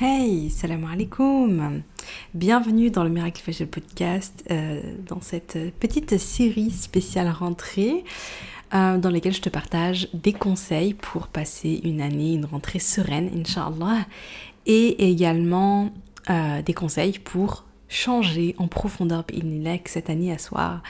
[0.00, 1.82] Hey, salam alaikum
[2.32, 8.04] Bienvenue dans le Miracle Fashion Podcast, euh, dans cette petite série spéciale rentrée
[8.74, 13.28] euh, dans laquelle je te partage des conseils pour passer une année, une rentrée sereine,
[13.36, 14.06] Inch'Allah,
[14.66, 15.90] et également
[16.30, 19.24] euh, des conseils pour changer en profondeur
[19.86, 20.80] cette année à soir.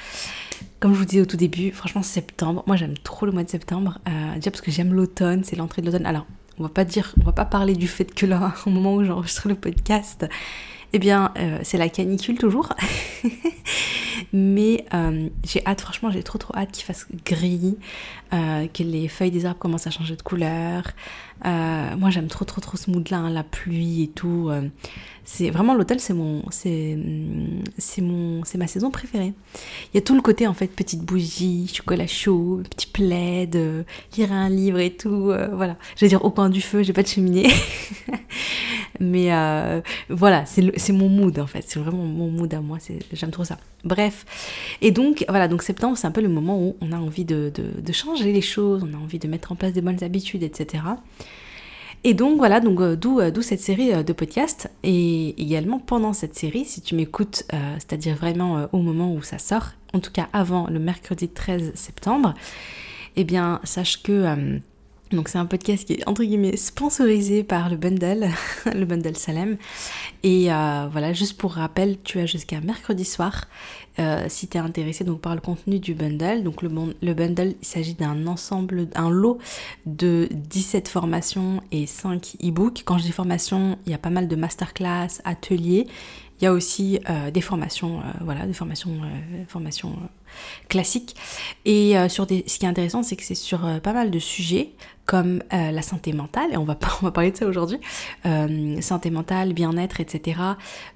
[0.80, 3.48] Comme je vous disais au tout début, franchement septembre, moi j'aime trop le mois de
[3.48, 4.00] septembre,
[4.34, 6.04] déjà parce que j'aime l'automne, c'est l'entrée de l'automne.
[6.04, 6.26] Alors
[6.58, 9.48] on va pas dire, va pas parler du fait que là, au moment où j'enregistre
[9.48, 10.26] le podcast,
[10.92, 12.72] eh bien, euh, c'est la canicule toujours.
[14.32, 17.76] Mais euh, j'ai hâte, franchement, j'ai trop trop hâte qu'il fasse gris,
[18.32, 20.84] euh, que les feuilles des arbres commencent à changer de couleur.
[21.44, 24.50] moi, j'aime trop trop trop ce mood-là, hein, la pluie et tout.
[25.24, 26.98] c'est vraiment l'hôtel, c'est mon, c'est,
[27.78, 29.34] c'est mon, c'est ma saison préférée.
[29.92, 33.56] Il y a tout le côté en fait, petite bougie, chocolat chaud, petit plaid,
[34.16, 35.32] lire un livre et tout.
[35.52, 37.48] voilà, je vais dire au coin du feu, j'ai pas de cheminée.
[39.00, 39.30] Mais
[40.08, 42.78] voilà, c'est mon mood en fait, c'est vraiment mon mood à moi,
[43.12, 43.58] j'aime trop ça.
[43.84, 44.26] Bref,
[44.80, 47.52] et donc voilà, donc septembre c'est un peu le moment où on a envie de,
[47.92, 50.82] changer les choses, on a envie de mettre en place des bonnes habitudes, etc.
[52.04, 56.12] Et donc voilà, donc euh, euh, d'où cette série euh, de podcasts et également pendant
[56.12, 57.44] cette série, si tu m'écoutes,
[57.78, 62.34] c'est-à-dire vraiment au moment où ça sort, en tout cas avant le mercredi 13 septembre,
[63.16, 64.60] eh bien sache que
[65.12, 68.28] donc c'est un podcast qui est entre guillemets sponsorisé par le bundle,
[68.74, 69.56] le bundle Salem.
[70.22, 73.46] Et euh, voilà, juste pour rappel, tu as jusqu'à mercredi soir
[73.98, 76.42] euh, si tu es intéressé donc par le contenu du bundle.
[76.42, 76.70] Donc le,
[77.00, 79.38] le bundle, il s'agit d'un ensemble, un lot
[79.86, 82.82] de 17 formations et 5 e-books.
[82.84, 85.86] Quand je dis formations, il y a pas mal de masterclass, ateliers.
[86.40, 89.00] Il y a aussi euh, des formations, voilà, des formations,
[89.48, 89.96] formations
[90.68, 91.16] classiques.
[91.64, 94.72] Et sur des, ce qui est intéressant, c'est que c'est sur pas mal de sujets
[95.08, 97.80] comme euh, la santé mentale, et on va, on va parler de ça aujourd'hui,
[98.26, 100.38] euh, santé mentale, bien-être, etc.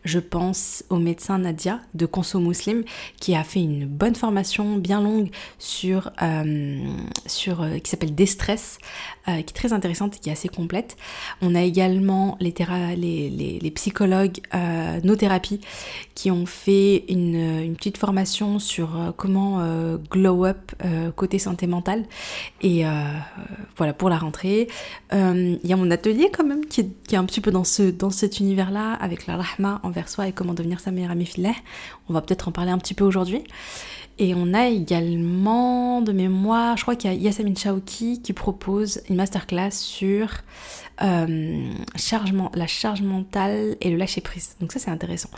[0.05, 2.85] Je pense au médecin Nadia de Conso Muslim
[3.19, 6.85] qui a fait une bonne formation bien longue sur, euh,
[7.27, 8.79] sur qui s'appelle Destress,
[9.25, 10.99] qui est très intéressante et qui est assez complète.
[11.41, 12.53] On a également les,
[12.97, 14.41] les, les, les psychologues
[15.05, 15.61] nos thérapies
[16.15, 19.61] qui ont fait une, une petite formation sur comment
[20.11, 20.73] glow up
[21.15, 22.05] côté santé mentale
[22.61, 22.85] et
[23.77, 24.69] voilà pour la rentrée.
[25.13, 27.83] Euh, il y a mon atelier quand même qui est, un petit peu dans, ce,
[27.83, 31.55] dans cet univers-là, avec la rahma envers soi et comment devenir sa meilleure amie filet.
[32.09, 33.45] On va peut-être en parler un petit peu aujourd'hui.
[34.19, 39.03] Et on a également de mémoire, je crois qu'il y a Yasamine Chaouki qui propose
[39.09, 40.29] une masterclass sur
[41.03, 41.71] euh,
[42.55, 44.57] la charge mentale et le lâcher prise.
[44.61, 45.31] Donc ça c'est intéressant.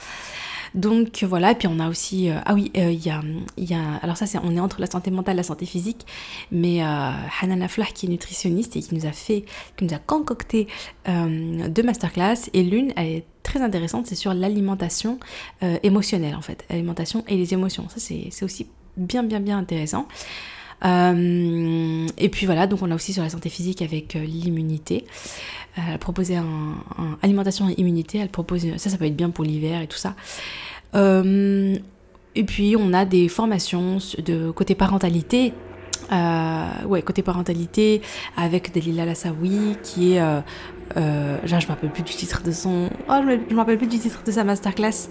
[0.75, 4.17] Donc voilà, et puis on a aussi, euh, ah oui, euh, il y, a, alors
[4.17, 6.05] ça c'est, on est entre la santé mentale et la santé physique,
[6.51, 9.45] mais euh, Hanan Aflah qui est nutritionniste et qui nous a fait,
[9.77, 10.67] qui nous a concocté
[11.09, 15.21] euh, deux masterclass, et l'une elle est très intéressante, c'est sur l'alimentation
[15.61, 17.89] émotionnelle en fait, l'alimentation et les émotions.
[17.89, 20.09] Ça c'est aussi bien bien bien intéressant.
[20.85, 25.05] Euh, et puis voilà, donc on a aussi sur la santé physique avec euh, l'immunité.
[25.79, 26.77] Euh, elle proposait un,
[27.23, 28.19] alimentation et immunité.
[28.19, 30.15] Elle propose ça, ça peut être bien pour l'hiver et tout ça.
[30.95, 35.53] et puis on a des formations de côté parentalité.
[36.11, 38.03] ouais, côté parentalité
[38.37, 40.23] avec Dalila Lassaoui qui est
[40.97, 44.23] je me rappelle plus du titre de son oh je me, rappelle plus du titre
[44.25, 45.09] de sa masterclass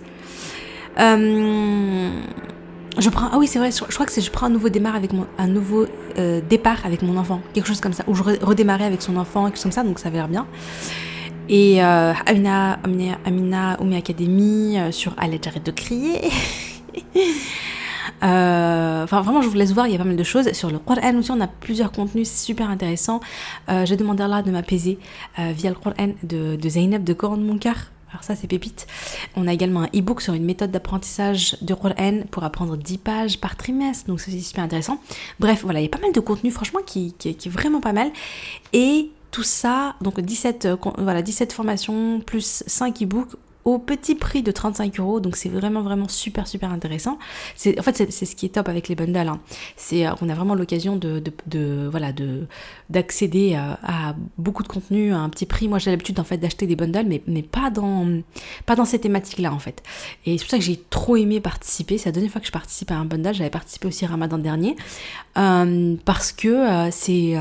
[2.98, 4.96] je prends ah oui c'est vrai je, crois que c'est je prends un nouveau départ
[4.96, 5.86] avec mon un nouveau
[6.18, 9.46] euh, départ avec mon enfant quelque chose comme ça ou je redémarrais avec son enfant
[9.46, 10.46] quelque chose comme ça donc ça avait l'air bien
[11.50, 16.22] et euh, Amina Amina, Amina Oumi Academy euh, sur Allez j'arrête de crier
[18.22, 20.50] Enfin, vraiment, je vous laisse voir, il y a pas mal de choses.
[20.54, 23.20] Sur le Coran aussi, on a plusieurs contenus super intéressants.
[23.84, 24.98] J'ai demandé là de m'apaiser
[25.38, 27.93] via le Coran de, de Zainab de Coran cœur.
[28.14, 28.86] Alors ça c'est pépite.
[29.36, 33.40] On a également un e-book sur une méthode d'apprentissage de Qur'an pour apprendre 10 pages
[33.40, 35.02] par trimestre, donc c'est super intéressant.
[35.40, 38.12] Bref, voilà, il y a pas mal de contenu franchement qui, est vraiment pas mal.
[38.72, 44.44] Et tout ça, donc 17, euh, voilà, 17 formations plus 5 e-books au petit prix
[44.44, 45.20] de 35 euros.
[45.20, 47.18] Donc c'est vraiment vraiment super super intéressant.
[47.56, 49.18] C'est en fait c'est ce qui est top avec les bundles.
[49.18, 49.40] Hein.
[49.76, 51.22] C'est euh, on a vraiment l'occasion de,
[51.90, 52.48] voilà de
[52.90, 55.68] d'accéder à, beaucoup de contenu à un petit prix.
[55.68, 58.22] Moi j'ai l'habitude en fait d'acheter des bundles, mais mais pas dans
[58.66, 59.84] pas dans ces thématiques là en fait.
[60.26, 61.98] Et c'est pour ça que j'ai trop aimé participer.
[61.98, 63.34] C'est la deuxième fois que je participe à un bundle.
[63.34, 64.76] J'avais participé aussi Ramadan dernier
[65.38, 67.36] euh, parce que euh, c'est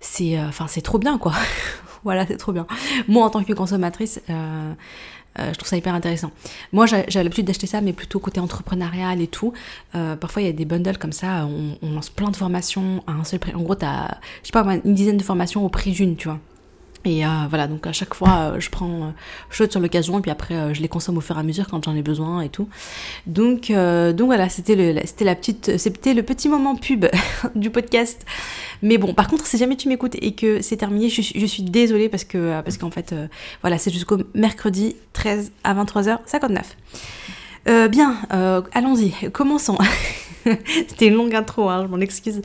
[0.00, 1.32] c'est enfin c'est trop bien quoi.
[2.04, 2.66] voilà c'est trop bien.
[3.08, 4.72] Moi en tant que consommatrice euh,
[5.38, 6.30] je trouve ça hyper intéressant.
[6.72, 9.52] Moi, j'ai l'habitude d'acheter ça, mais plutôt côté entrepreneurial et tout.
[9.94, 13.02] Euh, parfois, il y a des bundles comme ça, on, on, lance plein de formations
[13.06, 13.54] à un seul prix.
[13.54, 16.38] En gros, t'as, je sais pas, une dizaine de formations au prix d'une, tu vois.
[17.06, 19.14] Et euh, voilà, donc à chaque fois, euh, je prends,
[19.48, 21.94] saute sur l'occasion, puis après, je les consomme au fur et à mesure quand j'en
[21.94, 22.68] ai besoin et tout.
[23.26, 27.06] Donc, donc voilà, c'était le, c'était la petite, c'était le petit moment pub
[27.54, 28.26] du podcast.
[28.82, 32.08] Mais bon, par contre, si jamais tu m'écoutes et que c'est terminé, je, suis désolée
[32.08, 33.14] parce que, parce qu'en fait,
[33.60, 36.60] voilà, c'est jusqu'au mercredi 13 à 23h59.
[37.68, 38.16] Euh, bien,
[38.72, 39.78] allons-y, commençons.
[40.44, 42.42] C'était une longue intro, hein, je m'en excuse.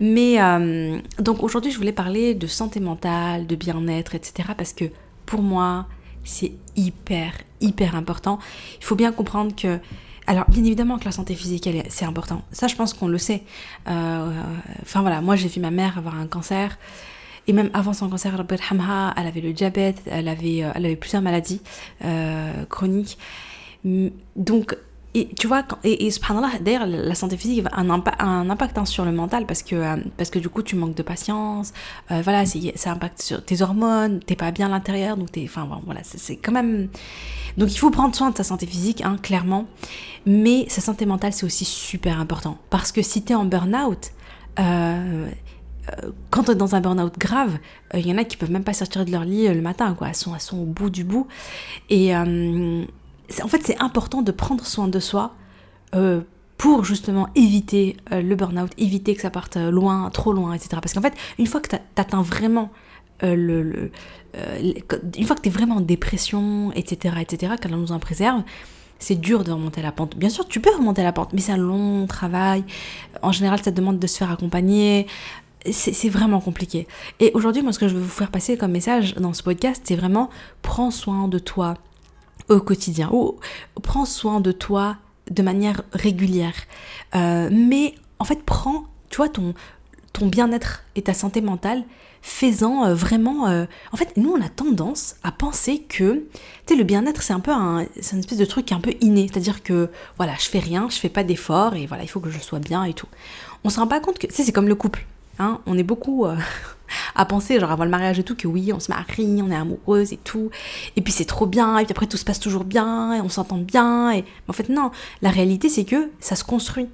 [0.00, 4.50] Mais euh, donc aujourd'hui, je voulais parler de santé mentale, de bien-être, etc.
[4.56, 4.84] Parce que
[5.26, 5.86] pour moi,
[6.24, 8.38] c'est hyper, hyper important.
[8.78, 9.78] Il faut bien comprendre que
[10.26, 12.42] alors, bien évidemment que la santé physique, c'est important.
[12.50, 13.42] Ça, je pense qu'on le sait.
[13.88, 14.32] Euh,
[14.80, 16.78] enfin voilà, moi, j'ai vu ma mère avoir un cancer.
[17.46, 21.20] Et même avant son cancer, elle avait le diabète, elle avait, euh, elle avait plusieurs
[21.20, 21.60] maladies
[22.70, 23.18] chroniques.
[23.84, 24.78] Donc,
[25.16, 26.10] et tu vois, et, et
[26.60, 27.88] d'ailleurs, la santé physique a un,
[28.50, 31.04] impact, hein, sur le mental parce que, euh, parce que du coup, tu manques de
[31.04, 31.72] patience,
[32.10, 35.68] euh, voilà, ça impacte sur tes hormones, t'es pas bien à l'intérieur, donc t'es, enfin
[35.84, 36.88] voilà, c'est quand même.
[37.56, 39.66] Donc il faut prendre soin de sa santé physique, hein, clairement,
[40.26, 44.10] mais sa santé mentale, c'est aussi super important parce que si t'es en burn-out,
[44.58, 45.28] euh,
[46.30, 47.58] quand t'es dans un burn-out grave,
[47.92, 50.08] il y en a qui peuvent même pas sortir de leur lit le matin, quoi,
[50.08, 51.28] elles sont, elles sont au bout du bout,
[51.88, 52.12] et
[53.42, 55.34] en fait, c'est important de prendre soin de soi
[55.94, 56.20] euh,
[56.56, 60.70] pour justement éviter euh, le burn-out, éviter que ça parte loin, trop loin, etc.
[60.80, 62.70] Parce qu'en fait, une fois que tu vraiment
[63.22, 63.90] euh, le,
[65.16, 68.42] une fois que es vraiment en dépression, etc., etc., qu'elle nous en préserve,
[68.98, 70.16] c'est dur de remonter la pente.
[70.16, 72.64] Bien sûr, tu peux remonter la pente, mais c'est un long travail.
[73.22, 75.06] En général, ça demande de se faire accompagner.
[75.70, 76.86] C'est vraiment compliqué.
[77.20, 79.82] Et aujourd'hui, moi, ce que je veux vous faire passer comme message dans ce podcast,
[79.84, 80.28] c'est vraiment
[80.62, 81.74] prends soin de toi,
[82.48, 83.08] au quotidien.
[83.12, 83.38] Ou
[83.82, 84.96] prends soin de toi
[85.30, 86.54] de manière régulière.
[87.14, 89.54] Euh, mais en fait, prends, tu vois, ton,
[90.12, 91.84] ton bien-être et ta santé mentale,
[92.22, 93.48] fais-en euh, vraiment...
[93.48, 96.24] Euh, en fait, nous, on a tendance à penser que,
[96.66, 97.86] tu sais, le bien-être, c'est un peu un...
[98.00, 99.28] C'est une espèce de truc un peu inné.
[99.30, 102.30] C'est-à-dire que, voilà, je fais rien, je fais pas d'efforts, et voilà, il faut que
[102.30, 103.08] je sois bien et tout.
[103.64, 105.06] On se rend pas compte que, tu sais, c'est comme le couple.
[105.38, 106.26] Hein, on est beaucoup
[107.14, 109.56] à penser, genre avant le mariage et tout, que oui, on se marie, on est
[109.56, 110.50] amoureuse et tout,
[110.96, 113.28] et puis c'est trop bien, et puis après tout se passe toujours bien, et on
[113.28, 114.90] s'entend bien, et en fait non,
[115.22, 116.88] la réalité c'est que ça se construit.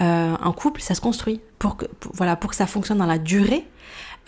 [0.00, 1.40] Euh, un couple, ça se construit.
[1.58, 3.64] Pour que, voilà, pour que ça fonctionne dans la durée,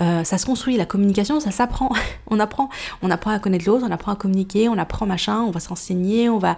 [0.00, 1.91] euh, ça se construit, la communication, ça s'apprend.
[2.31, 2.69] on apprend,
[3.02, 6.29] on apprend à connaître l'autre, on apprend à communiquer, on apprend machin, on va s'enseigner,
[6.29, 6.56] on va.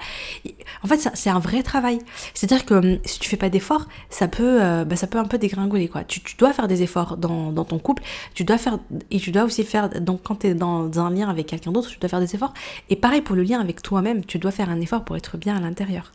[0.82, 1.98] En fait, c'est un vrai travail.
[2.34, 5.24] C'est-à-dire que hum, si tu fais pas d'efforts, ça peut, euh, bah, ça peut un
[5.24, 6.04] peu dégringoler quoi.
[6.04, 8.02] Tu, dois faire des efforts dans, ton couple,
[8.34, 8.78] tu dois faire
[9.10, 9.88] et tu dois aussi faire.
[10.00, 12.54] Donc quand tu es dans, un lien avec quelqu'un d'autre, tu dois faire des efforts.
[12.90, 15.56] Et pareil pour le lien avec toi-même, tu dois faire un effort pour être bien
[15.56, 16.12] à l'intérieur.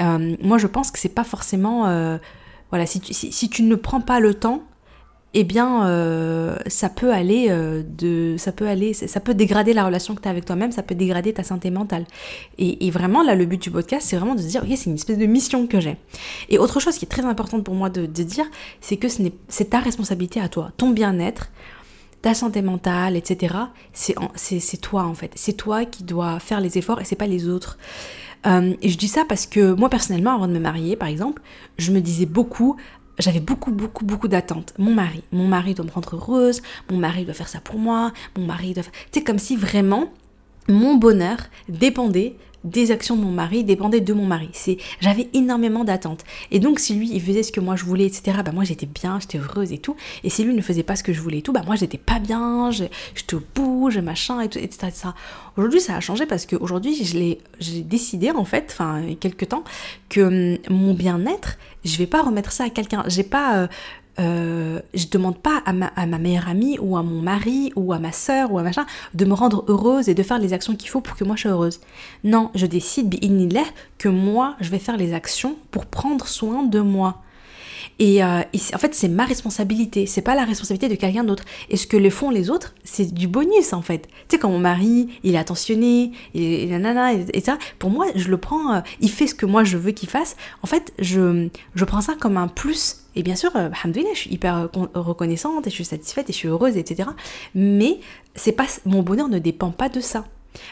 [0.00, 1.78] Euh, moi, je pense que c'est pas forcément
[2.70, 4.62] voilà, si si tu ne prends pas le temps
[5.34, 9.84] eh bien, euh, ça peut aller euh, de, ça peut aller, ça peut dégrader la
[9.84, 12.06] relation que tu as avec toi-même, ça peut dégrader ta santé mentale.
[12.56, 14.94] Et, vraiment, là, le but du podcast, c'est vraiment de se dire, ok, c'est une
[14.94, 15.96] espèce de mission que j'ai.
[16.48, 18.46] Et autre chose qui est très importante pour moi de, dire,
[18.80, 21.50] c'est que c'est ta responsabilité à toi, ton bien-être,
[22.22, 23.54] ta santé mentale, etc.
[23.92, 27.48] C'est toi en fait, c'est toi qui dois faire les efforts et c'est pas les
[27.48, 27.78] autres.
[28.46, 31.42] Euh, et je dis ça parce que moi personnellement, avant de me marier, par exemple,
[31.76, 32.76] je me disais beaucoup,
[33.18, 34.74] j'avais beaucoup, beaucoup, beaucoup d'attentes.
[34.78, 38.12] Mon mari, mon mari doit me rendre heureuse, mon mari doit faire ça pour moi,
[38.36, 38.92] mon mari doit faire...
[39.12, 40.12] C'est comme si vraiment
[40.68, 41.38] mon bonheur
[41.68, 44.50] dépendait des actions de mon mari dépendait de mon mari.
[45.00, 46.24] J'avais énormément d'attentes.
[46.50, 48.86] Et donc, si lui, il faisait ce que moi je voulais, etc., bah moi j'étais
[48.86, 49.96] bien, j'étais heureuse et tout.
[50.24, 51.98] Et si lui ne faisait pas ce que je voulais et tout, bah moi j'étais
[51.98, 52.84] pas bien, je,
[53.26, 54.88] te bouge, machin, et tout, etc.
[55.56, 59.48] Aujourd'hui, ça a changé parce qu'aujourd'hui, j'ai décidé, en fait, enfin, il y a quelques
[59.48, 59.64] temps,
[60.08, 63.04] que hum, mon bien-être, je vais pas remettre ça à quelqu'un.
[63.06, 63.56] J'ai pas.
[63.56, 63.66] Euh,
[64.20, 68.12] euh, je demande pas à ma, meilleure amie ou à mon mari ou à ma
[68.12, 71.00] soeur ou à machin de me rendre heureuse et de faire les actions qu'il faut
[71.00, 71.80] pour que moi je sois heureuse.
[72.24, 73.18] Non, je décide,
[73.98, 77.22] que moi je vais faire les actions pour prendre soin de moi.
[77.98, 78.42] Et, euh,
[78.74, 81.44] en fait, c'est ma responsabilité, c'est pas la responsabilité de quelqu'un d'autre.
[81.68, 84.08] Et ce que le font les autres, c'est du bonus en fait.
[84.28, 88.28] Tu sais, quand mon mari, il est attentionné, et, nanana, et, ça, pour moi, je
[88.28, 90.36] le prends, euh, il fait ce que moi je veux qu'il fasse.
[90.62, 93.04] En fait, je, je prends ça comme un plus.
[93.18, 96.48] Et bien sûr, euh, je suis hyper reconnaissante et je suis satisfaite et je suis
[96.48, 97.10] heureuse, etc.
[97.52, 97.98] Mais
[98.36, 100.24] c'est pas, mon bonheur ne dépend pas de ça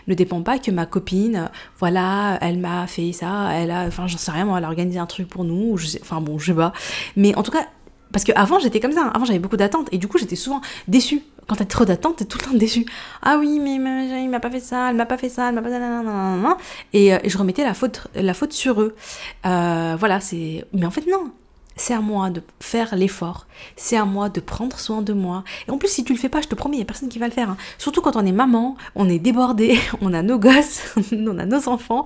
[0.08, 1.48] ne dépend pas que ma copine,
[1.78, 5.06] voilà, elle m'a fait ça, elle a, enfin j'en sais rien, elle a organisé un
[5.06, 6.72] truc pour nous, enfin bon, je sais pas.
[7.14, 7.66] Mais en tout cas,
[8.10, 9.12] parce qu'avant j'étais comme ça, hein.
[9.14, 11.22] avant j'avais beaucoup d'attentes et du coup j'étais souvent déçue.
[11.46, 12.86] Quand t'as trop d'attentes, t'es tout le temps déçue.
[13.22, 15.62] Ah oui, mais, il m'a pas fait ça, elle m'a pas fait ça, elle m'a
[15.62, 16.58] pas
[16.92, 18.96] et, euh, et, je remettais la faute, la faute sur eux.
[19.44, 20.64] Euh, voilà, c'est.
[20.72, 21.30] Mais en fait non.
[21.76, 25.44] C'est à moi de faire l'effort, c'est à moi de prendre soin de moi.
[25.68, 27.08] Et en plus, si tu le fais pas, je te promets, il y a personne
[27.10, 27.50] qui va le faire.
[27.50, 27.56] hein.
[27.78, 31.68] Surtout quand on est maman, on est débordé, on a nos gosses, on a nos
[31.68, 32.04] enfants,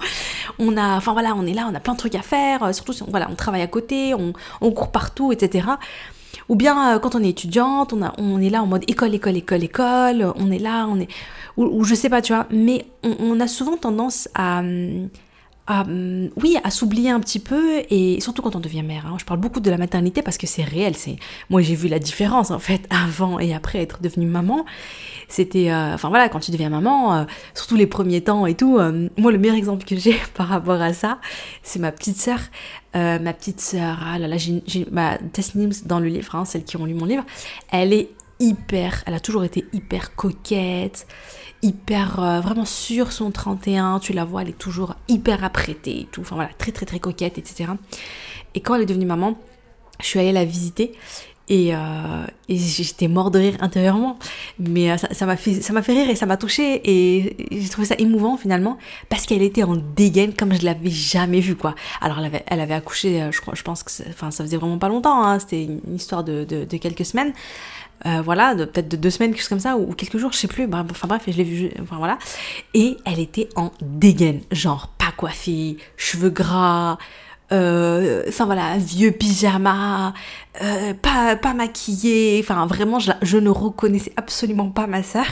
[0.58, 2.62] on a, enfin voilà, on est là, on a plein de trucs à faire.
[2.64, 4.32] euh, Surtout si on, voilà, on travaille à côté, on,
[4.72, 5.68] court partout, etc.
[6.48, 9.14] Ou bien euh, quand on est étudiante, on, a, on est là en mode école,
[9.14, 11.08] école, école, école, on est là, on est.
[11.56, 14.60] Ou, je sais pas, tu vois, mais on, on a souvent tendance à.
[14.60, 15.08] hum,
[15.86, 19.06] hum, oui, à s'oublier un petit peu, et surtout quand on devient mère.
[19.06, 19.16] hein.
[19.18, 20.96] Je parle beaucoup de la maternité parce que c'est réel.
[20.96, 21.16] C'est
[21.48, 24.64] Moi, j'ai vu la différence, en fait, avant et après être devenue maman.
[25.28, 25.70] C'était.
[25.70, 27.24] euh, Enfin voilà, quand tu deviens maman, euh,
[27.54, 28.78] surtout les premiers temps et tout.
[28.78, 31.18] euh, moi, le meilleur exemple que j'ai par rapport à ça,
[31.62, 32.38] c'est ma petite sœur.
[32.94, 36.76] Ma petite sœur, ah là là, j'ai bah, Tasnim dans le livre, hein, celles qui
[36.76, 37.24] ont lu mon livre,
[37.70, 38.08] elle est
[38.40, 41.06] hyper, elle a toujours été hyper coquette,
[41.62, 46.05] hyper euh, vraiment sur son 31, tu la vois, elle est toujours hyper apprêtée et
[46.11, 47.71] tout, enfin voilà, très très très coquette, etc.
[48.55, 49.38] Et quand elle est devenue maman,
[50.00, 50.93] je suis allée la visiter
[51.49, 54.19] et, euh, j'étais mort de rire intérieurement.
[54.59, 57.87] Mais euh, ça m'a fait, ça fait rire et ça m'a touché et j'ai trouvé
[57.87, 61.75] ça émouvant finalement parce qu'elle était en dégaine comme je l'avais jamais vue quoi.
[62.00, 64.79] Alors elle avait, elle avait accouché, je crois, je pense que, enfin ça faisait vraiment
[64.79, 67.33] pas longtemps, hein, c'était une histoire de, de quelques semaines.
[68.07, 70.49] Euh, voilà, peut-être de deux semaines, quelque chose comme ça, ou, quelques jours, je sais
[70.49, 70.69] plus.
[70.73, 72.19] Enfin bref, je l'ai vue, enfin voilà.
[72.75, 76.99] Et elle était en dégaine, genre pas coiffée, cheveux gras,
[77.52, 80.12] euh, enfin voilà, vieux pyjama,
[80.62, 85.25] euh, pas, pas maquillée, enfin vraiment, je, la- je ne reconnaissais absolument pas ma sœur.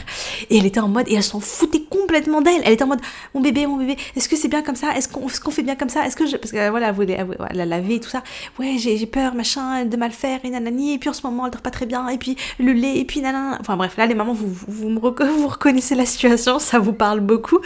[0.51, 2.61] Et elle était en mode, et elle s'en foutait complètement d'elle.
[2.65, 3.01] Elle était en mode,
[3.35, 4.97] mon bébé, mon bébé, est-ce que c'est bien comme ça?
[4.97, 6.07] Est-ce qu'on est qu'on fait bien comme ça?
[6.07, 6.37] Est-ce que je...
[6.37, 8.23] Parce que voilà, elle voulait elle, voulait- elle a lavé et tout ça.
[8.59, 10.95] Ouais, j'ai peur, machin, de mal faire, et nanani.
[10.95, 12.09] Et puis en ce moment, elle dort pas très bien.
[12.09, 13.59] Et puis le lait, et puis nanana.
[13.61, 16.93] Enfin bref, là, les mamans, vous, vous, vous, me vous reconnaissez la situation, ça vous
[16.93, 17.59] parle beaucoup.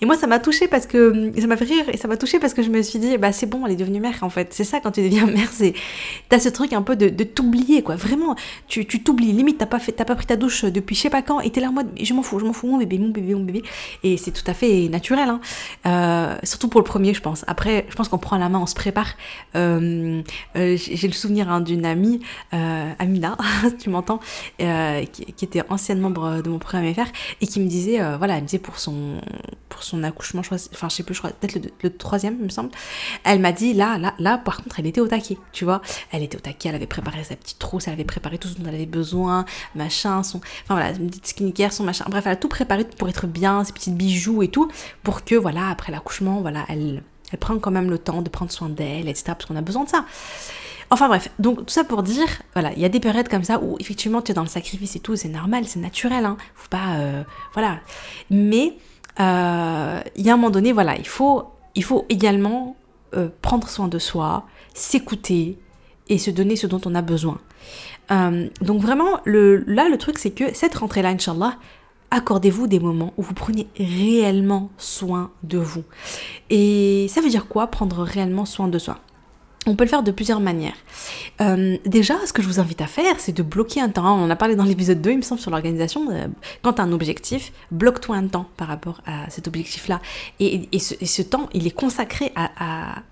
[0.00, 2.38] Et moi, ça m'a touchée parce que ça m'a fait rire et ça m'a touchée
[2.38, 4.52] parce que je me suis dit, bah c'est bon, elle est devenue mère en fait.
[4.52, 5.74] C'est ça quand tu deviens mère, c'est
[6.28, 7.96] t'as ce truc un peu de, t'oublier quoi.
[7.96, 8.36] Vraiment,
[8.68, 9.32] tu t'oublies.
[9.32, 11.50] Limite, t'as pas fait, t'as pas pris ta douche depuis je sais pas quand et
[11.50, 13.44] t'es là en mode, je m'en fous, je m'en fous, mon bébé, mon bébé, mon
[13.44, 13.62] bébé.
[14.02, 15.40] Et c'est tout à fait naturel, hein.
[15.86, 17.44] Euh, surtout pour le premier, je pense.
[17.46, 19.14] Après, je pense qu'on prend la main, on se prépare.
[19.56, 20.22] Euh,
[20.56, 22.20] euh, j'ai le souvenir hein, d'une amie,
[22.52, 23.36] Amina,
[23.68, 24.20] si tu m'entends,
[24.58, 28.46] qui, était ancienne membre de mon programme FR et qui me disait, voilà, elle me
[28.46, 29.20] disait pour son
[29.68, 32.70] pour son accouchement, je enfin je sais plus, je crois peut-être le, troisième, me semble.
[33.24, 35.82] Elle m'a dit là, là, là, par contre, elle était au taquet, tu vois.
[36.12, 38.54] Elle était au taquet, elle avait préparé sa petite trousse, elle avait préparé tout ce
[38.58, 39.44] dont elle avait besoin,
[39.74, 42.04] machin, son, enfin voilà, une petite skincare, son machin.
[42.08, 44.70] Bref, elle a tout préparé pour être bien, ses petits bijoux et tout,
[45.02, 48.50] pour que voilà, après l'accouchement, voilà, elle, elle prend quand même le temps de prendre
[48.50, 49.24] soin d'elle, etc.
[49.26, 50.04] Parce qu'on a besoin de ça.
[50.92, 53.60] Enfin bref, donc tout ça pour dire, voilà, il y a des périodes comme ça
[53.62, 56.36] où effectivement tu es dans le sacrifice et tout, c'est normal, c'est naturel, hein.
[56.56, 57.22] Faut pas, euh,
[57.54, 57.78] voilà.
[58.28, 58.76] Mais
[59.20, 62.76] il y a un moment donné, voilà, il faut, il faut également
[63.16, 65.58] euh, prendre soin de soi, s'écouter
[66.08, 67.40] et se donner ce dont on a besoin.
[68.12, 71.56] Euh, donc vraiment, là, le truc, c'est que cette rentrée-là, Inch'Allah,
[72.12, 75.84] accordez-vous des moments où vous prenez réellement soin de vous.
[76.50, 78.98] Et ça veut dire quoi, prendre réellement soin de soi?
[79.66, 80.76] On peut le faire de plusieurs manières.
[81.42, 84.18] Euh, déjà, ce que je vous invite à faire, c'est de bloquer un temps.
[84.18, 86.10] On en a parlé dans l'épisode 2, il me semble, sur l'organisation.
[86.10, 86.28] Euh,
[86.62, 90.00] quand tu as un objectif, bloque-toi un temps par rapport à cet objectif-là.
[90.38, 93.02] Et, ce, temps, il est consacré à,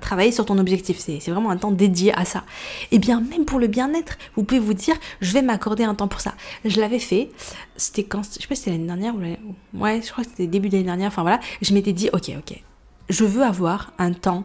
[0.00, 0.98] travailler sur ton objectif.
[0.98, 2.42] C'est vraiment un temps dédié à ça.
[2.90, 6.08] Et bien, même pour le bien-être, vous pouvez vous dire, je vais m'accorder un temps
[6.08, 6.34] pour ça.
[6.64, 7.30] Je l'avais fait.
[7.76, 9.38] C'était quand Je sais pas si c'était l'année dernière ou l'année...
[9.74, 11.08] Ouais, je crois que c'était début d'année dernière.
[11.08, 11.38] Enfin voilà.
[11.62, 12.60] Je m'étais dit, ok, ok.
[13.08, 14.44] Je veux avoir un temps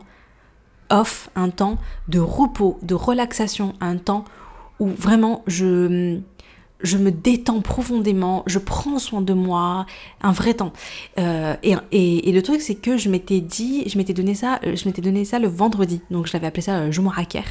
[0.90, 1.78] off, un temps
[2.08, 4.26] de repos, de relaxation, un temps
[4.80, 6.20] où vraiment je,
[6.82, 9.86] je me détends profondément, je prends soin de moi,
[10.22, 10.74] un vrai temps.
[11.18, 14.88] Euh, et, et, le truc c'est que je m'étais dit, je m'étais donné ça, je
[14.88, 17.42] m'étais donné ça le vendredi, donc je l'avais appelé ça euh, je raquer.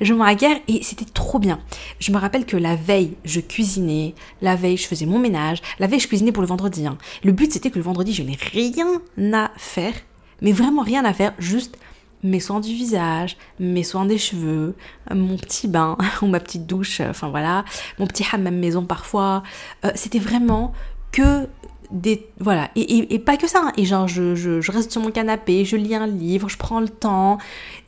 [0.00, 1.58] je raquer et c'était trop bien.
[1.98, 5.86] Je me rappelle que la veille je cuisinais, la veille je faisais mon ménage, la
[5.86, 6.86] veille je cuisinais pour le vendredi.
[6.86, 6.98] Hein.
[7.24, 9.00] Le but c'était que le vendredi je n'ai rien
[9.32, 9.94] à faire,
[10.42, 11.78] mais vraiment rien à faire, juste
[12.22, 14.74] mes soins du visage, mes soins des cheveux,
[15.14, 17.64] mon petit bain ou ma petite douche, enfin voilà,
[17.98, 19.42] mon petit hammam maison parfois.
[19.84, 20.72] Euh, C'était vraiment
[21.12, 21.48] que
[21.90, 22.70] des voilà.
[22.76, 23.72] Et, et, pas que ça hein.
[23.76, 26.88] et genre je, je, reste sur mon canapé je lis un livre je prends le
[26.88, 27.38] temps.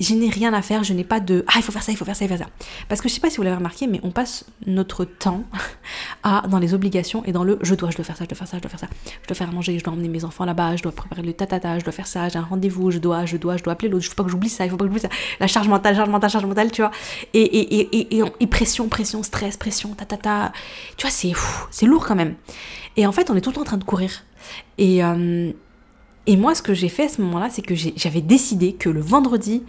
[0.01, 1.97] Je n'ai rien à faire je n'ai pas de ah il faut faire ça il
[1.97, 2.53] faut faire ça il faut faire ça.
[2.89, 5.45] Parce que je sais pas si vous l'avez remarqué mais on passe notre temps
[6.23, 8.37] à dans les obligations et dans le je dois je dois faire ça je dois
[8.37, 8.89] faire ça je dois faire ça.
[9.23, 11.33] Je dois faire à manger je dois emmener mes enfants là-bas je dois préparer le
[11.33, 13.89] tatata je dois faire ça j'ai un rendez-vous je dois je dois je dois appeler
[13.89, 14.05] l'autre.
[14.07, 15.09] Il faut pas que j'oublie ça il faut pas que j'oublie ça.
[15.41, 16.91] La charge mentale charge mentale charge mentale tu vois.
[17.35, 20.53] Et et, et, et, et pression pression stress pression tatata.
[20.97, 21.35] Tu vois
[21.71, 22.35] c'est lourd quand même
[22.99, 24.25] et en fait, on est tout le temps en train de courir.
[24.77, 25.53] Et, euh,
[26.37, 29.63] moi, ce que j'ai fait à ce moment-là, c'est que j'avais décidé que le vendredi,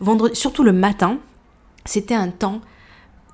[0.00, 1.18] vendredi, surtout le matin,
[1.84, 2.62] c'était un temps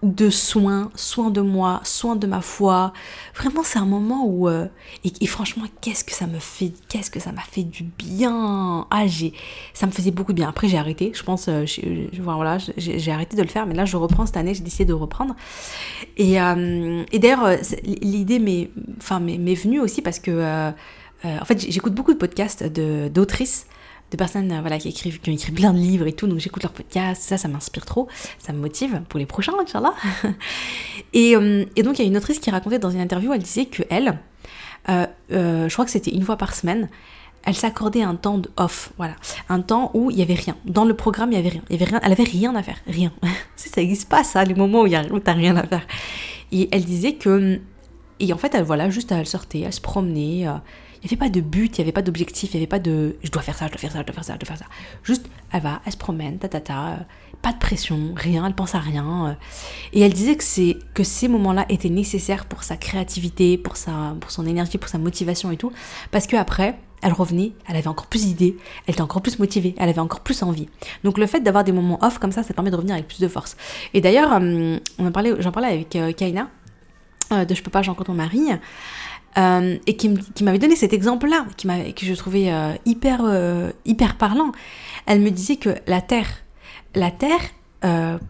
[0.03, 2.93] de soins, soins de moi, soins de ma foi.
[3.37, 4.67] Vraiment, c'est un moment où euh,
[5.05, 8.87] et, franchement, qu'est-ce que ça me fait, qu'est-ce que ça m'a fait du bien.
[8.91, 9.35] Ah, j'ai,
[9.75, 10.49] ça me faisait beaucoup de bien.
[10.49, 11.13] Après, j'ai arrêté.
[11.15, 11.65] Je pense, euh,
[12.19, 14.55] voilà, j'ai arrêté de le faire, mais là, je reprends cette année.
[14.55, 15.35] J'ai décidé de reprendre.
[16.17, 20.71] Et, euh, et d'ailleurs, l'idée m'est, enfin, venue aussi parce que,
[21.25, 23.67] en fait, j'écoute beaucoup de podcasts d'autrices
[24.17, 26.63] personnes euh, voilà, qui, écrivent, qui ont écrit plein de livres et tout, donc j'écoute
[26.63, 29.95] leurs podcasts, ça, ça m'inspire trop, ça me motive pour les prochains, Inch'Allah.
[31.13, 33.43] et, euh, et donc il y a une autrice qui racontait dans une interview, elle
[33.43, 34.19] disait que elle,
[34.89, 36.89] euh, je crois que c'était une fois par semaine,
[37.45, 39.15] elle s'accordait un temps de off, voilà,
[39.49, 40.57] un temps où il y avait rien.
[40.65, 43.13] Dans le programme, il y avait rien, avait rien, elle avait rien à faire, rien.
[43.57, 45.87] ça n'existe pas ça, les moments où y a, t'as rien à faire.
[46.53, 47.61] Et elle disait que,
[48.19, 50.47] et en fait, elle voilà, juste elle sortait, elle se promenait.
[51.03, 52.79] Il n'y avait pas de but, il n'y avait pas d'objectif, il n'y avait pas
[52.79, 54.47] de je dois faire ça, je dois faire ça, je dois faire ça, je dois
[54.47, 54.67] faire ça.
[55.03, 56.99] Juste, elle va, elle se promène, ta ta ta,
[57.43, 59.29] pas de pression, rien, elle pense à rien.
[59.29, 59.35] Euh.
[59.93, 64.15] Et elle disait que, c'est, que ces moments-là étaient nécessaires pour sa créativité, pour, sa,
[64.21, 65.73] pour son énergie, pour sa motivation et tout.
[66.11, 69.75] Parce que après, elle revenait, elle avait encore plus d'idées, elle était encore plus motivée,
[69.79, 70.69] elle avait encore plus envie.
[71.03, 73.21] Donc le fait d'avoir des moments off comme ça, ça permet de revenir avec plus
[73.21, 73.57] de force.
[73.95, 76.49] Et d'ailleurs, euh, on en parlait, j'en parlais avec euh, Kaina
[77.31, 78.51] de Je peux pas, j'en compte mon mari.
[79.39, 80.11] Euh, et qui,
[80.43, 84.53] m'avait donné cet exemple-là, qui que je trouvais euh, hyper, euh, hyper parlant.
[85.07, 86.29] Elle me disait que la terre,
[86.95, 87.41] la terre,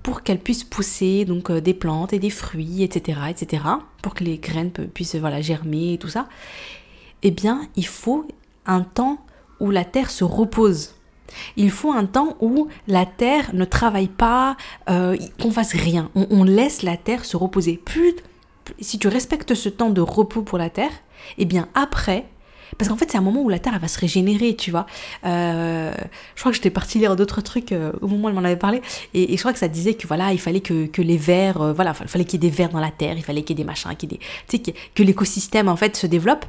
[0.04, 3.64] pour qu'elle puisse pousser donc des plantes et des fruits, etc., etc.,
[4.00, 6.28] pour que les graines puissent germer et tout ça,
[7.24, 8.28] eh bien, il faut
[8.64, 9.18] un temps
[9.58, 10.94] où la terre se repose.
[11.56, 16.10] Il faut un temps où la terre ne travaille pas, qu'on fasse rien.
[16.14, 17.76] On, laisse la terre se reposer.
[18.80, 20.92] Si tu respectes ce temps de repos pour la Terre,
[21.38, 22.26] eh bien après,
[22.78, 24.86] parce qu'en fait c'est un moment où la Terre elle va se régénérer, tu vois.
[25.24, 25.92] Euh,
[26.34, 28.56] je crois que j'étais partie lire d'autres trucs euh, au moment où elle m'en avait
[28.56, 28.82] parlé,
[29.14, 31.94] et, je crois que ça disait que voilà, il fallait que, les vers, euh, voilà,
[32.00, 33.64] il fallait qu'il y ait des vers dans la Terre, il fallait qu'il y ait
[33.64, 36.44] des machins, qu'il y ait que, que l'écosystème en fait se développe.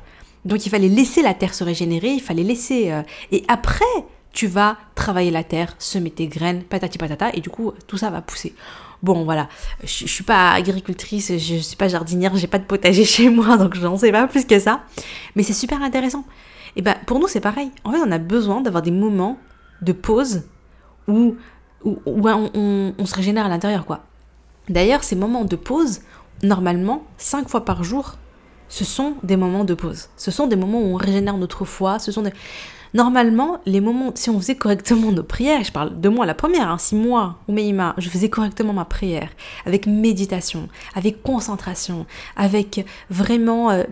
[0.45, 2.91] Donc il fallait laisser la Terre se régénérer, il fallait laisser,
[3.31, 3.85] et après
[4.33, 8.09] tu vas travailler la terre, semer tes graines, patati patata, et du coup, tout ça
[8.09, 8.53] va pousser.
[9.03, 9.50] Bon, voilà,
[9.83, 13.57] je, je suis pas agricultrice, je suis pas jardinière, j'ai pas de potager chez moi,
[13.57, 14.83] donc je n'en sais pas plus que ça.
[15.35, 16.24] Mais c'est super intéressant.
[16.75, 17.72] Et ben, pour nous, c'est pareil.
[17.83, 19.37] En fait, on a besoin d'avoir des moments
[19.81, 20.44] de pause
[21.07, 21.35] où,
[21.83, 24.05] où, on, on se régénère à l'intérieur, quoi.
[24.70, 26.01] D'ailleurs, ces moments de pause,
[26.44, 28.16] normalement, cinq fois par jour,
[28.70, 30.09] ce sont des moments de pause.
[30.16, 32.31] Ce sont des moments où on régénère notre foi, ce sont des...
[32.93, 36.69] Normalement, les moments, si on faisait correctement nos prières, je parle de moi la première,
[36.69, 39.29] hein, si moi, Oumeima, je faisais correctement ma prière,
[39.65, 43.83] avec méditation, avec concentration, avec vraiment, euh,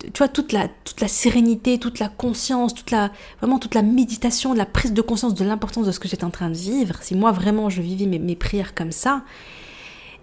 [0.00, 3.82] tu vois, toute la, toute la sérénité, toute la conscience, toute la, vraiment toute la
[3.82, 6.96] méditation, la prise de conscience de l'importance de ce que j'étais en train de vivre,
[7.00, 9.22] si moi vraiment je vivais mes, mes prières comme ça,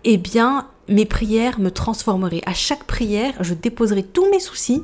[0.04, 2.42] eh bien, mes prières me transformeraient.
[2.46, 4.84] À chaque prière, je déposerai tous mes soucis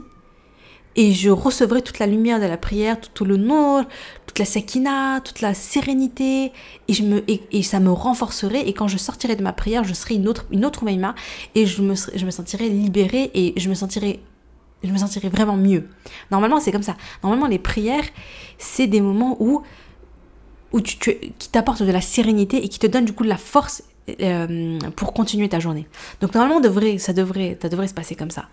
[0.95, 3.85] et je recevrai toute la lumière de la prière, tout, le nom,
[4.25, 6.51] toute la sakina, toute la sérénité,
[6.87, 10.45] et, ça me renforcerait, et quand je sortirai de ma prière, je serai une autre,
[10.51, 10.83] une autre
[11.55, 14.19] et je me, je me sentirai libérée, et je me sentirai,
[15.31, 15.87] vraiment mieux.
[16.31, 16.95] Normalement, c'est comme ça.
[17.23, 18.05] Normalement, les prières,
[18.57, 19.61] c'est des moments où,
[20.71, 23.37] où tu, qui t'apportent de la sérénité, et qui te donnent du coup de la
[23.37, 23.83] force
[24.21, 25.87] euh, pour continuer ta journée.
[26.21, 28.45] Donc normalement, devrait, ça, devrait, ça devrait se passer comme ça.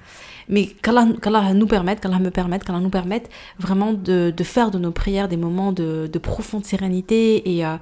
[0.49, 4.93] Mais qu'Allah, nous permette, qu'Allah me permette, qu'Allah nous permette vraiment de, faire de nos
[4.93, 7.77] prières des moments de, de profonde sérénité et euh,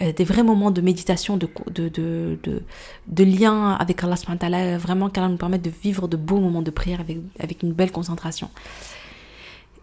[0.00, 1.48] euh, des vrais moments de méditation, de,
[3.22, 7.00] lien avec Allah, vraiment qu'Allah nous permette de vivre de beaux moments de prière
[7.38, 8.50] avec, une belle concentration.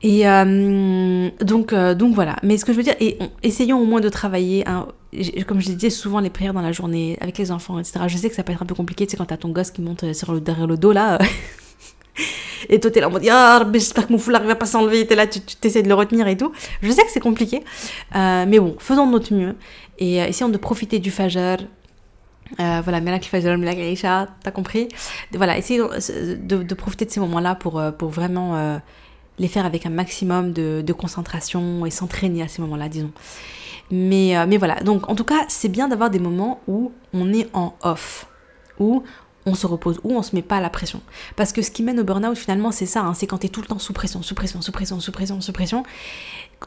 [0.02, 2.36] Et donc, voilà.
[2.44, 2.96] Mais ce que je veux dire,
[3.44, 4.66] essayons au moins de travailler,
[5.48, 8.02] comme je disais souvent, les prières dans la journée avec les enfants, etc.
[8.08, 9.72] Je sais que ça peut être un peu compliqué, tu sais, quand t'as ton gosse
[9.72, 11.20] qui monte sur le, derrière le dos là.
[12.70, 15.06] Et toi, t'es là en mode, ah, j'espère que mon foulard va pas s'enlever.
[15.06, 16.52] T'es là, tu t'essaies de le retenir et tout.
[16.82, 17.64] Je sais que c'est compliqué.
[18.16, 19.56] Euh, mais bon, faisons de notre mieux.
[20.00, 21.58] Et euh, essayons de profiter du Fajr.
[22.60, 24.88] Euh, voilà, Melak Fajr, Melak Aisha, t'as compris
[25.34, 28.80] Voilà, essayons de, de, profiter de ces moments-là pour, pour vraiment
[29.40, 33.12] les faire avec un maximum de, concentration et s'entraîner à ces moments-là, disons.
[33.92, 37.50] Mais, mais voilà, donc en tout cas, c'est bien d'avoir des moments où on est
[37.54, 38.28] en off,
[38.80, 39.04] où
[39.46, 41.02] on se repose ou on se met pas à la pression.
[41.36, 43.50] Parce que ce qui mène au burn-out finalement c'est ça, hein, c'est quand tu es
[43.50, 45.84] tout le temps sous pression, sous pression, sous pression, sous pression, sous pression,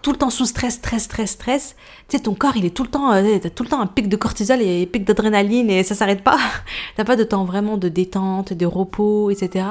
[0.03, 1.77] tout le temps sous stress, stress, stress, stress.
[2.09, 3.87] Tu sais, ton corps il est tout le temps, euh, t'as tout le temps un
[3.87, 6.39] pic de cortisol et un pic d'adrénaline et ça s'arrête pas.
[6.97, 9.67] t'as pas de temps vraiment de détente, de repos, etc.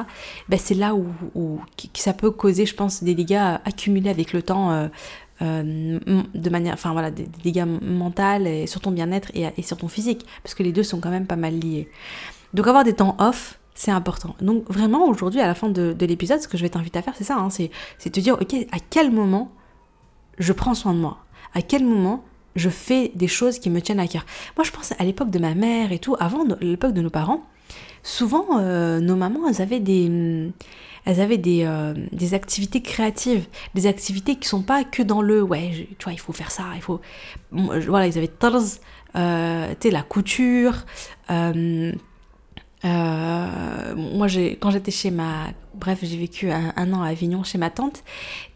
[0.50, 1.60] Ben, c'est là où,
[1.94, 4.72] ça peut causer, je pense, des dégâts accumulés avec le temps.
[4.72, 4.88] Euh,
[5.42, 6.00] euh,
[6.34, 8.22] de manière, enfin voilà, des, dégâts mentaux
[8.68, 11.28] sur ton bien-être et, et, sur ton physique, parce que les deux sont quand même
[11.28, 11.90] pas mal liés.
[12.56, 14.36] Donc avoir des temps off, c'est important.
[14.42, 17.14] Donc vraiment aujourd'hui, à la fin de, l'épisode, ce que je vais t'inviter à faire,
[17.18, 17.70] c'est ça, hein, c'est,
[18.10, 19.52] te dire, ok, à quel moment
[20.40, 21.18] je prends soin de moi?
[21.54, 22.24] À quel moment
[22.56, 24.26] je fais des choses qui me tiennent à cœur?
[24.56, 27.44] Moi, je pense à l'époque de ma mère et tout, avant l'époque de nos parents,
[28.04, 30.52] souvent, euh, nos mamans, elles avaient des
[31.08, 31.94] elles avaient des, euh,
[32.32, 36.34] activités créatives, des activités qui sont pas que dans le ouais, tu vois, il faut
[36.34, 37.00] faire ça, il faut.
[37.52, 38.32] Voilà, ils avaient
[39.16, 40.86] euh, tu sais, la couture,
[42.86, 44.28] euh, moi,
[44.60, 48.04] quand j'étais chez ma, bref, j'ai vécu un, an à Avignon chez ma tante,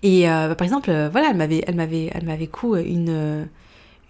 [0.03, 3.47] et euh, par exemple, euh, voilà, elle m'avait, elle m'avait, elle m'avait cou une,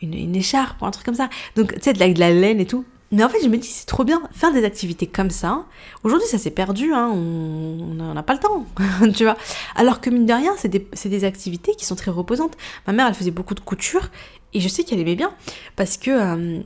[0.02, 1.30] une, une, écharpe un truc comme ça.
[1.56, 2.86] Donc, tu sais, de la, de la laine et tout.
[3.12, 5.66] Mais en fait, je me dis, c'est trop bien faire des activités comme ça.
[6.04, 8.68] Aujourd'hui, ça s'est perdu, hein, on n'a pas le temps,
[9.16, 9.36] tu vois.
[9.76, 12.56] Alors que mine de rien, c'est des, des, activités qui sont très reposantes.
[12.86, 14.10] Ma mère, elle faisait beaucoup de couture,
[14.54, 15.32] et je sais qu'elle aimait bien,
[15.76, 16.62] parce que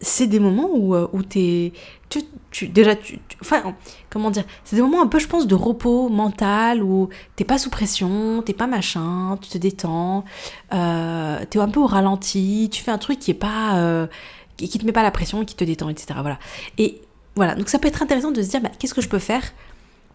[0.00, 1.72] c'est des moments où, où t'es
[2.08, 3.74] tu, tu, déjà, tu, enfin,
[4.08, 7.58] comment dire, c'est des moments un peu, je pense, de repos mental où t'es pas
[7.58, 10.24] sous pression, t'es pas machin, tu te détends,
[10.72, 14.06] euh, t'es un peu au ralenti, tu fais un truc qui est pas, euh,
[14.56, 16.18] qui, te met pas la pression, qui te détend, etc.
[16.20, 16.38] Voilà.
[16.78, 17.02] Et
[17.36, 19.42] voilà, donc ça peut être intéressant de se dire, bah, qu'est-ce que je peux faire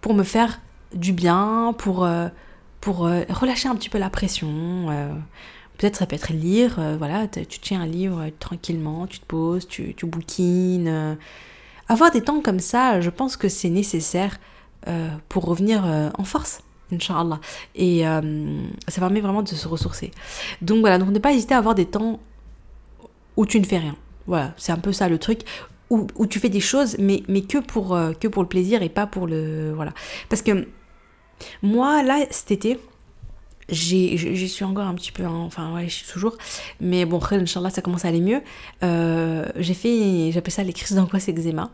[0.01, 0.61] pour me faire
[0.93, 2.27] du bien, pour, euh,
[2.81, 4.87] pour euh, relâcher un petit peu la pression.
[5.83, 9.93] Peut-être ça peut être lire, voilà, tu tiens un livre tranquillement, tu te poses, tu,
[9.95, 11.17] tu bouquines
[11.87, 14.39] avoir des temps comme ça, je pense que c'est nécessaire
[14.87, 16.61] euh, pour revenir euh, en force.
[16.91, 17.39] Inch'Allah.
[17.75, 20.11] Et euh, ça permet vraiment de se ressourcer.
[20.61, 22.19] Donc voilà, donc ne pas hésiter à avoir des temps
[23.35, 23.95] où tu ne fais rien.
[24.27, 25.41] Voilà, c'est un peu ça le truc.
[25.89, 28.89] Où, où, tu fais des choses, mais, mais que, pour, que pour le plaisir et
[28.89, 29.73] pas pour le...
[29.73, 29.93] Voilà.
[30.29, 30.67] Parce que
[31.61, 32.79] moi, là, cet été,
[33.69, 36.37] j'y suis encore un petit peu, hein, enfin ouais, je suis toujours,
[36.81, 38.41] mais bon, Inch'Allah, ça commence à aller mieux.
[38.83, 41.71] Euh, j'ai fait, j'appelle ça les crises d'angoisse eczéma.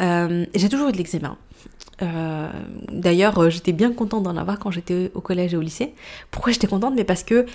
[0.00, 1.36] Euh, j'ai toujours eu de l'eczéma.
[2.02, 2.50] Euh,
[2.92, 5.94] D'ailleurs, j'étais bien contente d'en avoir quand j'étais au collège et au lycée.
[6.30, 6.94] Pourquoi j'étais contente?
[6.94, 7.46] Mais parce que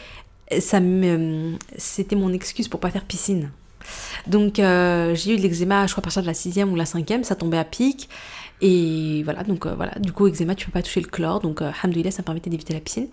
[0.60, 0.80] ça
[1.78, 3.52] c'était mon excuse pour pas faire piscine.
[4.28, 7.24] Donc j'ai eu de l'eczéma, je crois à partir de la sixième ou la cinquième,
[7.24, 8.10] ça tombait à pic.
[8.62, 11.72] Et voilà, donc voilà, du coup, eczéma, tu peux pas toucher le chlore, donc euh,
[11.82, 13.08] ça me permettait d'éviter la piscine.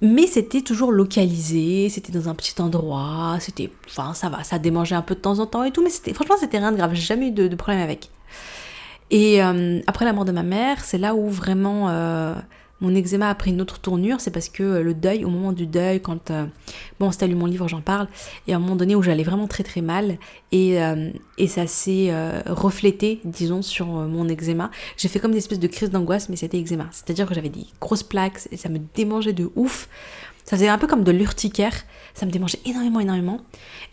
[0.00, 3.70] Mais c'était toujours localisé, c'était dans un petit endroit, c'était.
[3.86, 6.14] Enfin, ça va, ça démangeait un peu de temps en temps et tout, mais c'était,
[6.14, 8.10] franchement, c'était rien de grave, j'ai jamais eu de, problème avec.
[9.10, 12.34] Et euh, après la mort de ma mère, c'est là où vraiment euh,
[12.80, 15.52] mon eczéma a pris une autre tournure, c'est parce que euh, le deuil, au moment
[15.52, 16.46] du deuil, quand euh,
[17.00, 18.08] bon, c'était lu mon livre, j'en parle,
[18.46, 20.18] et à un moment donné où j'allais vraiment très très mal,
[20.52, 22.12] et, euh, et ça s'est
[22.46, 24.70] reflété, disons, sur mon eczéma.
[24.96, 26.86] J'ai fait comme des espèces de crise d'angoisse, mais c'était eczéma.
[26.90, 29.88] C'est-à-dire que j'avais des grosses plaques, et ça me démangeait de ouf.
[30.44, 31.74] Ça faisait un peu comme de l'urticaire,
[32.14, 33.40] ça me démangeait énormément, énormément.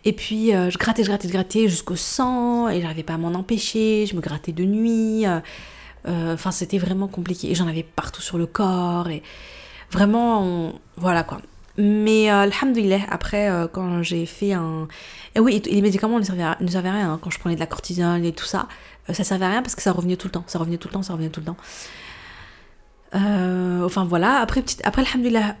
[0.04, 3.34] Et puis je grattais, je grattais, je grattais jusqu'au sang, et j'arrivais pas à m'en
[3.34, 5.26] empêcher, je me grattais de nuit.
[6.06, 7.50] Euh, enfin, c'était vraiment compliqué.
[7.50, 9.08] Et j'en avais partout sur le corps.
[9.08, 9.22] Et
[9.90, 11.40] vraiment, voilà quoi.
[11.78, 14.88] Mais euh, alhamdoulilah, après, euh, quand j'ai fait un.
[15.34, 17.12] Et oui, les médicaments ne servaient à, ne servaient rien.
[17.12, 17.18] Hein.
[17.20, 18.68] Quand je prenais de la cortisone et tout ça,
[19.12, 20.44] ça servait à rien parce que ça revenait tout le temps.
[20.46, 21.56] Ça revenait tout le temps, ça revenait tout le temps.
[23.12, 25.56] Enfin voilà, après, petit, après alhamdoulilah,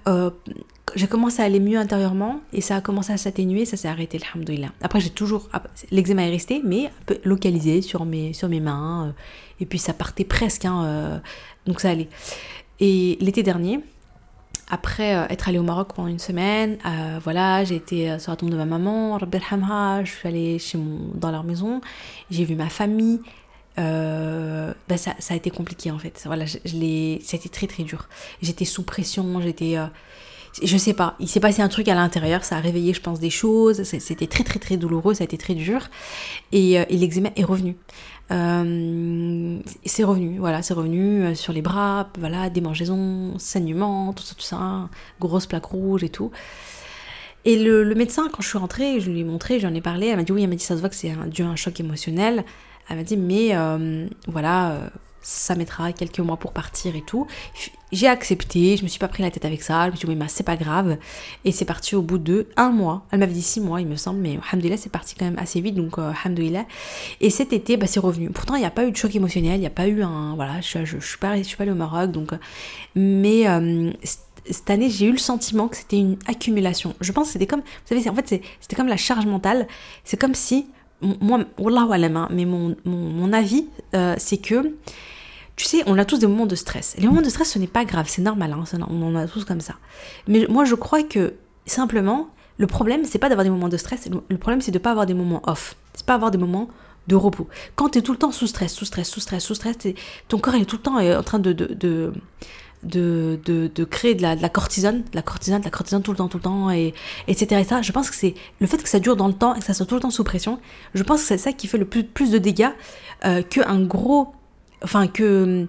[0.94, 4.18] j'ai commencé à aller mieux intérieurement et ça a commencé à s'atténuer, ça s'est arrêté,
[4.32, 4.68] alhamdoulilah.
[4.82, 5.48] Après, j'ai toujours.
[5.90, 9.14] L'eczéma est resté, mais un peu localisé sur mes, sur mes mains
[9.60, 11.18] et puis ça partait presque, hein, euh,
[11.66, 12.08] donc ça allait.
[12.80, 13.80] Et l'été dernier,
[14.68, 18.36] après euh, être allée au Maroc pendant une semaine, euh, voilà, j'ai été sur la
[18.36, 21.80] tombe de ma maman, je suis allée chez mon, dans leur maison,
[22.30, 23.20] j'ai vu ma famille.
[23.76, 26.22] Bah, ça, ça, a été compliqué en fait.
[26.26, 28.08] Voilà, je, je été très très dur.
[28.42, 29.76] J'étais sous pression, j'étais
[30.62, 33.20] je sais pas, il s'est passé un truc à l'intérieur, ça a réveillé, je pense,
[33.20, 35.90] des choses, c'était très très très douloureux, ça a été très dur,
[36.52, 37.76] et, et l'eczéma est revenu.
[38.32, 44.34] Euh, c'est revenu, voilà, c'est revenu euh, sur les bras, voilà, démangeaisons, saignements, tout ça,
[44.34, 44.88] tout ça,
[45.20, 46.30] grosse plaque rouge et tout.
[47.44, 50.16] Et le, médecin, quand je suis rentrée, je lui ai montré, j'en ai parlé, elle
[50.16, 51.78] m'a dit oui, elle m'a dit ça se voit que c'est dû à un choc
[51.78, 52.44] émotionnel.
[52.88, 54.90] Elle m'a dit mais euh, voilà,
[55.26, 57.26] ça mettra quelques mois pour partir et tout.
[57.90, 60.14] J'ai accepté, je me suis pas pris la tête avec ça, je me suis dit
[60.14, 60.98] bah, c'est pas grave.
[61.44, 63.04] Et c'est parti au bout de un mois.
[63.10, 65.60] Elle m'avait dit six mois, il me semble, mais alhamdoulilah, c'est parti quand même assez
[65.60, 66.12] vite, donc euh,
[67.20, 68.30] Et cet été, bah, c'est revenu.
[68.30, 70.36] Pourtant, il n'y a pas eu de choc émotionnel, il n'y a pas eu un.
[70.36, 72.32] Voilà, je, je, suis, pas, je suis pas allée au Maroc, donc.
[72.32, 72.38] Euh,
[72.94, 73.48] mais.
[73.48, 73.92] Euh,
[74.48, 76.94] cette année, j'ai eu le sentiment que c'était une accumulation.
[77.00, 79.66] Je pense que c'était comme, vous savez, en fait, c'était comme la charge mentale.
[80.04, 80.66] C'est comme si,
[81.00, 84.74] moi, wallah hein, mais mon, mon, avis, euh, c'est que,
[85.56, 86.96] tu sais, on a tous des moments de stress.
[86.98, 89.44] Les moments de stress, ce n'est pas grave, c'est normal, hein, on en a tous
[89.44, 89.74] comme ça.
[90.26, 91.34] Mais moi, je crois que,
[91.66, 92.28] simplement,
[92.58, 95.06] le problème, c'est pas d'avoir des moments de stress, le problème, c'est de pas avoir
[95.06, 95.76] des moments off.
[95.94, 96.68] C'est pas avoir des moments
[97.06, 97.48] de repos.
[97.74, 99.76] Quand tu es tout le temps sous stress, sous stress, sous stress, sous stress,
[100.28, 102.12] ton corps est tout le temps euh, en train de,
[102.86, 106.12] de, de créer de la, de la, cortisone, de la cortisone, de la cortisone tout
[106.12, 106.94] le temps, tout le temps, et,
[107.28, 107.60] etc.
[107.60, 109.58] Et ça, je pense que c'est le fait que ça dure dans le temps et
[109.58, 110.58] que ça soit tout le temps sous pression,
[110.94, 112.70] je pense que c'est ça qui fait le plus, de dégâts
[113.24, 114.32] euh, qu'un gros.
[114.82, 115.66] Enfin, que.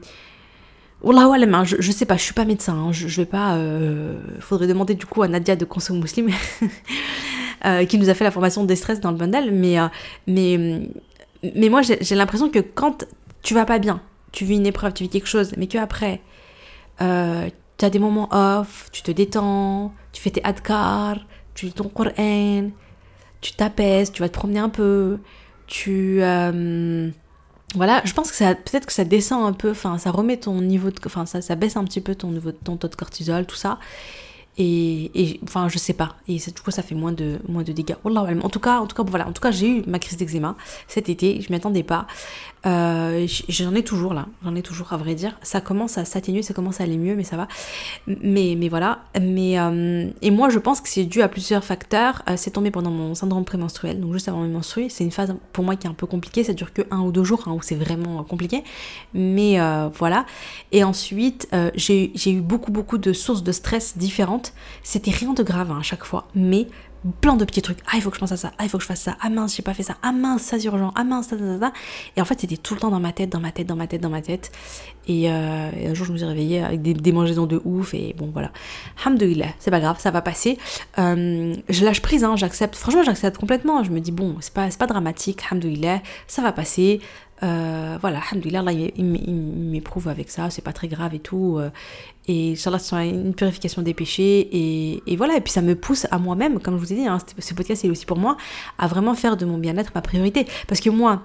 [1.04, 3.28] Oh là, ouais, je, je sais pas, je suis pas médecin, hein, je, je vais
[3.28, 3.56] pas.
[3.56, 6.30] Euh, faudrait demander du coup à Nadia de Conseil Muslim,
[7.66, 9.88] euh, qui nous a fait la formation des stress dans le bundle, mais, euh,
[10.26, 10.90] mais,
[11.56, 13.06] mais moi j'ai l'impression que quand
[13.44, 14.02] tu vas pas bien,
[14.32, 16.20] tu vis une épreuve, tu vis quelque chose, mais que après
[17.02, 21.18] euh, tu as des moments off, tu te détends, tu fais tes adkar,
[21.54, 22.70] tu lis ton Coran,
[23.42, 25.20] tu t'apaises, tu vas te promener un peu,
[25.68, 26.20] tu...
[26.22, 27.10] Euh,
[27.76, 30.62] voilà, je pense que ça peut-être que ça descend un peu, enfin ça remet ton
[30.62, 30.96] niveau de...
[31.06, 33.78] Enfin ça, ça baisse un petit peu ton, niveau, ton taux de cortisol, tout ça.
[34.60, 36.16] Et, enfin je sais pas.
[36.28, 37.96] Et du coup ça fait moins de moins de dégâts.
[38.04, 39.28] En tout cas en tout cas voilà.
[39.28, 40.56] En tout cas j'ai eu ma crise d'eczéma
[40.88, 41.42] cet été.
[41.42, 42.08] Je m'y attendais pas
[42.66, 44.28] euh, j'en ai toujours là.
[44.44, 45.38] J'en ai toujours à vrai dire.
[45.42, 47.48] Ça commence à s'atténuer ça commence à aller mieux mais ça va.
[48.08, 49.00] Mais mais voilà.
[49.20, 52.24] Mais euh, et moi je pense que c'est dû à plusieurs facteurs.
[52.30, 54.90] Euh, c'est tombé pendant mon syndrome prémenstruel donc juste avant mes menstrues.
[54.90, 56.44] C'est une phase pour moi qui est un peu compliquée.
[56.44, 58.64] Ça dure que un ou deux jours hein, où c'est vraiment compliqué.
[59.14, 59.60] Mais
[59.98, 60.26] voilà.
[60.72, 64.54] Et ensuite j'ai eu beaucoup beaucoup de sources de stress différentes.
[64.84, 66.68] C'était rien de grave hein, à chaque fois, mais
[67.22, 67.80] plein de petits trucs.
[67.88, 68.52] Ah, il faut que je pense à ça.
[68.58, 69.18] Ah, il faut que je fasse ça.
[69.22, 69.98] Ah mince, j'ai pas fait ça.
[70.04, 70.92] Ah mince, ça c'est urgent.
[70.96, 71.74] Ah mince, ça, ça, ça.
[72.16, 73.88] Et en fait, c'était tout le temps dans ma tête, dans ma tête, dans ma
[73.88, 74.52] tête, dans ma tête.
[75.08, 77.94] Et, euh, un jour, je me suis réveillée avec des démangeaisons de ouf.
[77.94, 78.52] Et bon, voilà.
[79.06, 80.58] Hamdoulilah, c'est pas grave, ça va passer.
[81.00, 82.76] Euh, je lâche prise, hein, j'accepte.
[82.76, 83.84] Franchement, j'accepte complètement.
[83.84, 85.44] Je me dis, bon, c'est pas, pas dramatique.
[85.52, 87.00] Hamdoulilah, ça va passer.
[87.44, 91.58] Euh, voilà, alhamdoulilah, Allah, il, m'éprouve avec ça, c'est pas très grave et tout.
[91.58, 91.70] Euh,
[92.28, 94.48] et Inch'Allah, c'est une purification des péchés.
[94.52, 97.08] Et, et, voilà, et puis ça me pousse à moi-même, comme je vous ai dit,
[97.08, 98.38] hein, ce podcast c'est aussi pour moi,
[98.78, 100.48] à vraiment faire de mon bien-être ma priorité.
[100.68, 101.24] Parce que moi,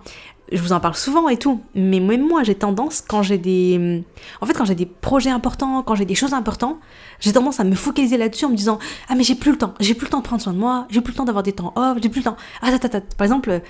[0.53, 4.05] je vous en parle souvent et tout, mais même moi, j'ai tendance, quand j'ai des.
[4.41, 6.79] En fait, quand j'ai des projets importants, quand j'ai des choses importantes,
[7.21, 9.75] j'ai tendance à me focaliser là-dessus en me disant Ah, mais j'ai plus le temps,
[9.81, 11.53] j'ai plus le temps de prendre soin de moi, j'ai plus le temps d'avoir des
[11.53, 12.37] temps off, j'ai plus le temps.
[12.61, 12.71] Ah,
[13.17, 13.63] Par exemple,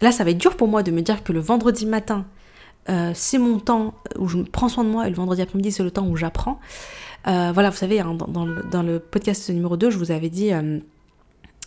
[0.00, 2.26] Là, ça va être dur pour moi de me dire que le vendredi matin,
[2.88, 5.82] euh, c'est mon temps où je prends soin de moi et le vendredi après-midi, c'est
[5.82, 6.60] le temps où j'apprends.
[7.26, 10.78] Euh, voilà, vous savez, hein, dans, le, podcast numéro 2, je vous avais dit euh,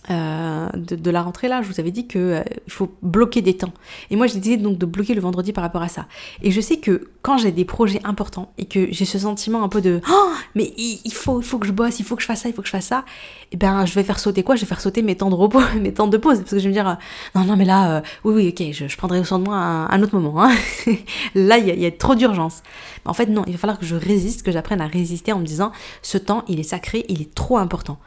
[0.10, 3.72] euh, de, la rentrée là, je vous avais dit que euh, faut bloquer des temps.
[4.10, 6.08] Et moi j'ai décidé donc de bloquer le vendredi par rapport à ça.
[6.42, 9.70] Et je sais que quand j'ai des projets importants et que j'ai ce sentiment un
[9.70, 12.28] peu de oh, mais il, faut il faut que je bosse, il faut que je
[12.28, 14.42] fasse ça, il faut que je fasse ça, et eh ben je vais faire sauter
[14.42, 14.56] quoi?
[14.56, 16.64] Je vais faire sauter mes temps de repos, mes temps de pause parce que je
[16.64, 16.96] vais me dire euh,
[17.36, 20.18] non non mais là oui oui ok je, prendrai soin de moi à un autre
[20.18, 20.44] moment.
[20.44, 20.56] Hein.
[21.36, 22.64] là il y, y, a trop d'urgence.
[23.06, 25.46] En fait non, il va falloir que je résiste, que j'apprenne à résister en me
[25.46, 28.00] disant ce temps il est sacré, il est trop important.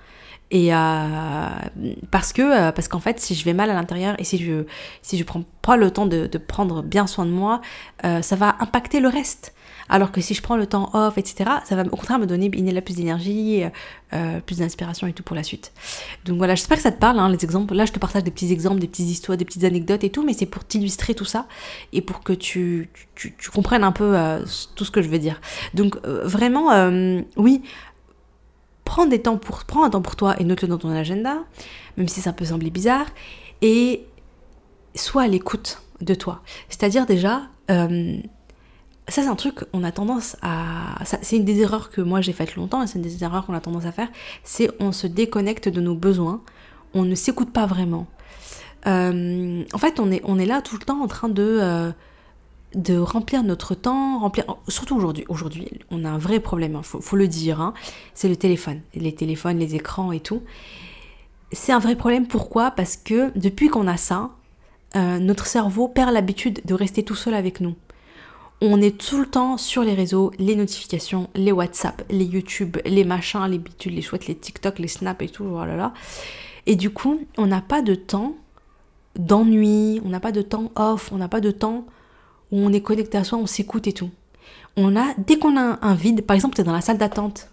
[0.51, 1.49] Et euh,
[2.11, 4.65] parce que euh, parce qu'en fait, si je vais mal à l'intérieur et si je
[5.03, 7.61] si je prends pas le temps de, prendre bien soin de moi,
[8.05, 9.55] euh, ça va impacter le reste.
[9.89, 12.51] Alors que si je prends le temps off, etc., ça va au contraire me donner
[12.55, 13.65] une plus d'énergie,
[14.47, 15.73] plus d'inspiration et tout pour la suite.
[16.25, 17.75] Donc voilà, j'espère que ça te parle, hein, les exemples.
[17.75, 20.25] Là, je te partage des petits exemples, des petites histoires, des petites anecdotes et tout,
[20.25, 21.47] mais c'est pour t'illustrer tout ça
[21.93, 24.17] et pour que tu, tu, tu comprennes un peu
[24.75, 25.43] tout ce que je veux dire.
[25.75, 26.71] Donc vraiment,
[27.37, 27.61] oui,
[28.85, 31.39] prends des temps pour, un temps pour toi et note-le dans ton agenda,
[31.97, 33.07] même si ça peut sembler bizarre,
[33.63, 34.07] et
[34.95, 36.43] sois à l'écoute de toi.
[36.69, 38.19] C'est-à-dire déjà, euh,
[39.09, 41.03] ça c'est un truc, on a tendance à...
[41.23, 43.55] C'est une des erreurs que moi j'ai faites longtemps, et c'est une des erreurs qu'on
[43.55, 44.09] a tendance à faire,
[44.43, 46.43] c'est on se déconnecte de nos besoins,
[46.93, 48.07] on ne s'écoute pas vraiment.
[48.87, 51.59] Euh, en fait, on est, on est là tout le temps en train de...
[51.61, 51.91] Euh,
[52.75, 55.25] de remplir notre temps, remplir surtout aujourd'hui.
[55.29, 57.61] Aujourd'hui, on a un vrai problème, il hein, faut, le dire.
[57.61, 57.75] Hein.
[58.15, 60.43] c'est le téléphone, les téléphones, les écrans et tout.
[61.53, 62.27] C'est un vrai problème.
[62.27, 62.71] Pourquoi?
[62.71, 64.31] Parce que depuis qu'on a ça,
[64.97, 67.75] euh, notre cerveau perd l'habitude de rester tout seul avec nous.
[68.61, 73.05] On est tout le temps sur les réseaux, les notifications, les WhatsApp, les YouTube, les
[73.05, 75.93] machins, les bitudes, les chouettes, les TikTok, les Snap et tout, voilà.
[76.67, 78.37] Et du coup, on n'a pas de temps
[79.17, 81.85] d'ennui, on n'a pas de temps off, on n'a pas de temps
[82.63, 84.11] on est connecté à soi, on s'écoute et tout.
[84.77, 87.49] On a, dès qu'on a un vide, par exemple, tu es dans la salle d'attente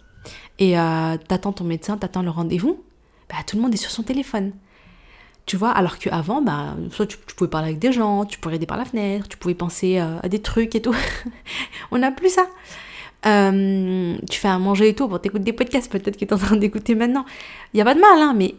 [0.60, 2.84] et euh, t'attends ton médecin, t'attends le rendez-vous,
[3.30, 4.52] bah, tout le monde est sur son téléphone.
[5.46, 8.68] Tu vois, alors qu'avant, bah, soit tu, pouvais parler avec des gens, tu pouvais regarder
[8.68, 10.96] par la fenêtre, tu pouvais penser euh, à des trucs et tout.
[11.92, 12.48] On n'a plus ça.
[13.26, 16.34] Euh, tu fais à manger et tout, pour t'écouter des podcasts peut-être que tu es
[16.34, 17.26] en train d'écouter maintenant.
[17.74, 18.56] Il n'y a pas de mal, hein, mais,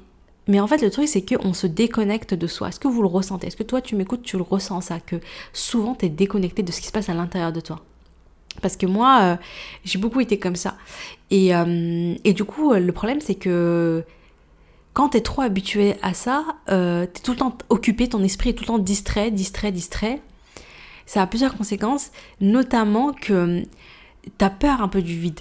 [0.48, 2.68] mais en fait le truc c'est qu'on se déconnecte de soi.
[2.68, 3.46] Est-ce que vous le ressentez?
[3.46, 5.16] Est-ce que toi tu m'écoutes, tu le ressens ça Que
[5.52, 7.80] souvent tu es déconnecté de ce qui se passe à l'intérieur de toi?
[8.60, 9.36] Parce que moi, euh,
[9.84, 10.76] j'ai beaucoup été comme ça.
[11.30, 14.04] Et, euh, et du coup, le problème, c'est que
[14.92, 18.22] quand tu es trop habitué à ça, euh, tu es tout le temps occupé, ton
[18.22, 20.20] esprit est tout le temps distrait, distrait, distrait.
[21.06, 23.62] Ça a plusieurs conséquences, notamment que
[24.38, 25.40] tu as peur un peu du vide.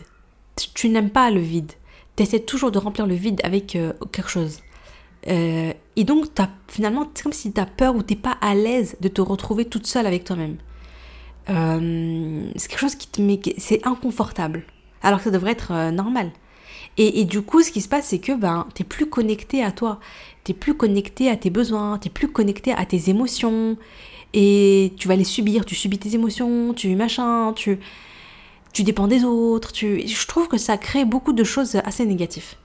[0.74, 1.72] Tu, n'aimes pas le vide.
[2.16, 3.78] Tu essaies toujours de remplir le vide avec
[4.12, 4.60] quelque chose.
[5.28, 8.98] Et donc, as, finalement, c'est comme si tu as peur ou tu pas à l'aise
[9.02, 10.58] de te retrouver toute seule avec toi-même.
[11.50, 14.64] Euh, c'est quelque chose qui te met, c'est inconfortable,
[15.02, 16.32] alors que ça devrait être euh, normal.
[16.98, 20.00] Et, du coup, ce qui se passe, c'est que ben, t'es plus connecté à toi,
[20.44, 23.78] t'es plus connecté à tes besoins, t'es plus connecté à tes émotions,
[24.34, 27.80] et tu vas les subir, tu subis tes émotions, tu machin, tu,
[28.74, 32.56] tu dépends des autres, je trouve que ça crée beaucoup de choses assez négatives.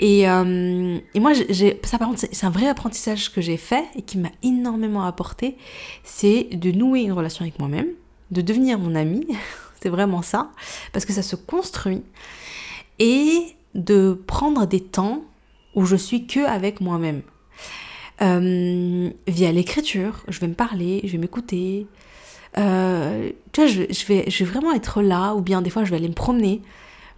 [0.00, 3.84] Et, euh, et moi, j'ai, ça par contre, c'est un vrai apprentissage que j'ai fait
[3.94, 5.58] et qui m'a énormément apporté,
[6.04, 7.88] c'est de nouer une relation avec moi-même,
[8.30, 9.26] de devenir mon ami,
[9.82, 10.50] c'est vraiment ça,
[10.94, 12.02] parce que ça se construit,
[12.98, 13.42] et
[13.74, 15.22] de prendre des temps
[15.74, 17.20] où je suis que avec moi-même.
[18.22, 21.86] Euh, via l'écriture, je vais me parler, je vais m'écouter.
[22.58, 26.08] Euh, tu vois, je vais vraiment être là, ou bien des fois je vais aller
[26.08, 26.62] me promener.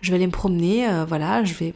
[0.01, 1.75] Je vais aller me promener, voilà, je vais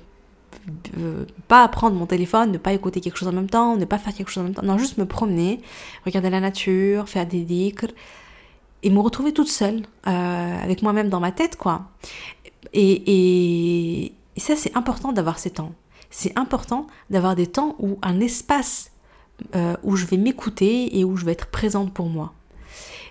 [0.99, 3.99] euh, pas prendre mon téléphone, ne pas écouter quelque chose en même temps, ne pas
[3.99, 4.65] faire quelque chose en même temps.
[4.65, 5.61] Non, juste me promener,
[6.05, 7.87] regarder la nature, faire des dhikr
[8.83, 11.83] et me retrouver toute seule euh, avec moi-même dans ma tête, quoi.
[12.73, 15.73] Et, et, ça, c'est important d'avoir ces temps.
[16.11, 18.91] C'est important d'avoir des temps où un espace
[19.55, 22.33] euh, où je vais m'écouter et où je vais être présente pour moi.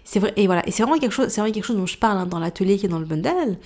[0.04, 1.98] C'est vrai, et voilà, et c'est vraiment quelque chose, c'est vraiment quelque chose dont je
[1.98, 3.58] parle hein, dans l'atelier qui est dans le bundle,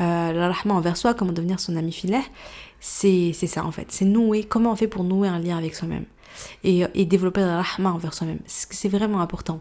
[0.00, 2.22] euh, la rahma envers soi, comment devenir son ami filet
[2.80, 3.86] c'est ça en fait.
[3.90, 6.04] C'est nouer, comment on fait pour nouer un lien avec soi-même
[6.64, 8.38] et, développer la rahma envers soi-même.
[8.46, 9.60] C'est vraiment important.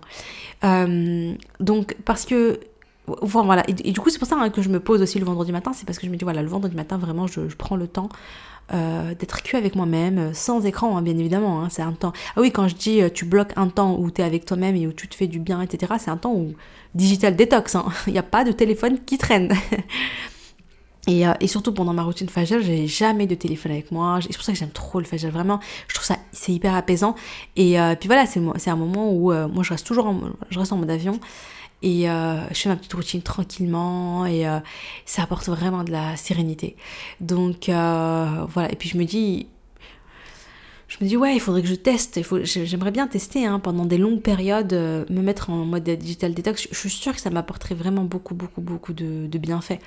[0.63, 2.59] Euh, donc, parce que.
[3.21, 5.53] Voilà, et, du coup, c'est pour ça hein, que je me pose aussi le vendredi
[5.53, 5.71] matin.
[5.73, 8.09] C'est parce que je me dis, voilà, le vendredi matin, vraiment, je, prends le temps
[8.73, 11.61] euh, d'être que avec moi-même, sans écran, hein, bien évidemment.
[11.61, 12.11] Hein, c'est un temps.
[12.35, 14.75] Ah oui, quand je dis euh, tu bloques un temps où tu es avec toi-même
[14.75, 16.53] et où tu te fais du bien, etc., c'est un temps où
[16.95, 17.77] digital détox.
[18.07, 19.53] Il n'y a pas de téléphone qui traîne.
[21.09, 24.19] Euh, et, surtout pendant ma routine Fajr, j'ai jamais de téléphone avec moi.
[24.21, 25.29] C'est pour ça que j'aime trop le Fajr.
[25.31, 27.15] Vraiment, je trouve ça c'est hyper apaisant.
[27.55, 30.13] Et euh, puis voilà, c'est un moment où euh, moi je reste toujours
[30.49, 31.19] je reste en mode avion
[31.83, 34.45] et je fais ma petite routine tranquillement et
[35.05, 36.75] ça apporte vraiment de la sérénité.
[37.21, 38.71] Donc voilà.
[38.71, 39.47] Et puis je me dis,
[40.87, 43.97] je me dis ouais il faudrait que je teste j'aimerais bien tester hein, pendant des
[43.97, 48.03] longues périodes me mettre en mode digital detox je suis sûre que ça m'apporterait vraiment
[48.03, 49.79] beaucoup beaucoup beaucoup de, de bienfaits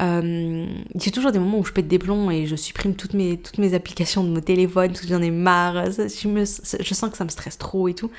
[0.00, 3.36] euh, j'ai toujours des moments où je pète des plombs et je supprime toutes mes,
[3.36, 5.86] toutes mes applications de mon téléphone parce que j'en ai marre.
[5.86, 8.10] Je, sens que ça me stresse trop et tout.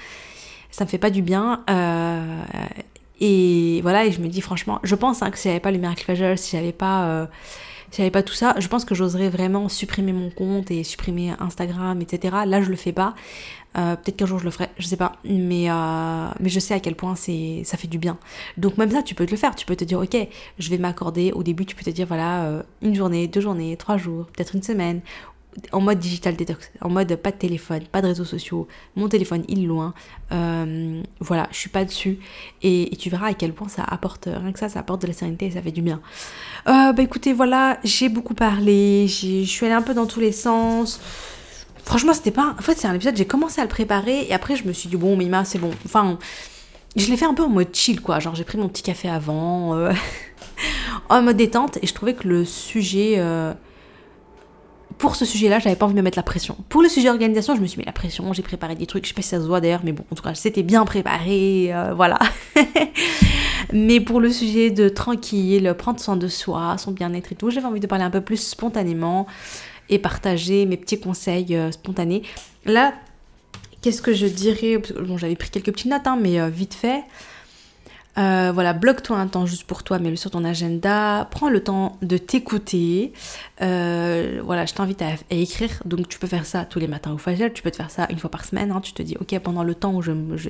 [0.72, 1.64] Ça me fait pas du bien.
[1.70, 2.44] Euh,
[3.22, 5.78] et voilà, et je me dis franchement, je pense hein, que si j'avais pas le
[5.78, 7.28] Miracle Fagel, si j'avais pas.
[7.92, 11.34] Si j'avais pas tout ça, je pense que j'oserais vraiment supprimer mon compte et supprimer
[11.40, 12.38] Instagram, etc.
[12.46, 13.16] Là, je le fais pas.
[13.78, 15.14] Euh, peut-être qu'un jour je le ferai, je sais pas.
[15.24, 18.18] Mais, euh, je sais à quel point ça fait du bien.
[18.58, 19.56] Donc même ça, tu peux te le faire.
[19.56, 20.18] Tu peux te dire, ok,
[20.58, 21.32] je vais m'accorder.
[21.32, 24.56] Au début, tu peux te dire, voilà, euh, une journée, deux journées, trois jours, peut-être
[24.56, 25.02] une semaine.
[25.72, 29.44] En mode digital detox, en mode pas de téléphone, pas de réseaux sociaux, mon téléphone
[29.48, 29.96] il est loin,
[31.20, 32.20] voilà, je suis pas dessus
[32.62, 35.14] et, tu verras à quel point ça apporte, rien que ça, ça apporte de la
[35.14, 36.02] sérénité et ça fait du bien.
[36.66, 41.02] bah écoutez, voilà, j'ai beaucoup parlé, je suis allée un peu dans tous les sens,
[41.90, 42.54] Franchement, c'était pas.
[42.60, 44.90] En fait, c'est un épisode, j'ai commencé à le préparer et après, je me suis
[44.90, 45.72] dit, bon, Mima, c'est bon.
[45.86, 46.20] Enfin,
[46.96, 48.20] je l'ai fait un peu en mode chill, quoi.
[48.20, 49.92] Genre, j'ai pris mon petit café avant, euh,
[51.10, 53.16] en mode détente, et je trouvais que le sujet.
[55.00, 56.58] Pour ce sujet-là, j'avais pas envie de me mettre la pression.
[56.68, 59.10] Pour le sujet organisation, je me suis mis la pression, j'ai préparé des trucs, je
[59.10, 61.74] sais pas si ça se voit d'ailleurs, mais bon, en tout cas, c'était bien préparé,
[61.74, 62.20] euh, voilà.
[63.74, 67.66] mais pour le sujet de tranquille, prendre soin de soi, son bien-être et tout, j'avais
[67.66, 69.26] envie de parler un peu plus spontanément
[69.88, 72.24] et partager mes petits conseils euh, spontanés.
[72.66, 72.94] Là,
[73.82, 74.82] qu'est-ce que je dirais?
[75.02, 77.04] Bon, j'avais pris quelques petites notes, hein, mais euh, vite fait.
[78.20, 81.28] Euh, voilà, bloque-toi un temps juste pour toi, mets-le sur ton agenda.
[81.32, 83.14] Prends le temps de t'écouter.
[83.62, 85.82] Euh, voilà, je t'invite à, écrire.
[85.86, 87.54] Donc, tu peux faire ça tous les matins au Fajr.
[87.54, 88.72] Tu peux te faire ça une fois par semaine.
[88.72, 88.82] Hein.
[88.82, 90.50] Tu te dis, ok, pendant le temps où je, je,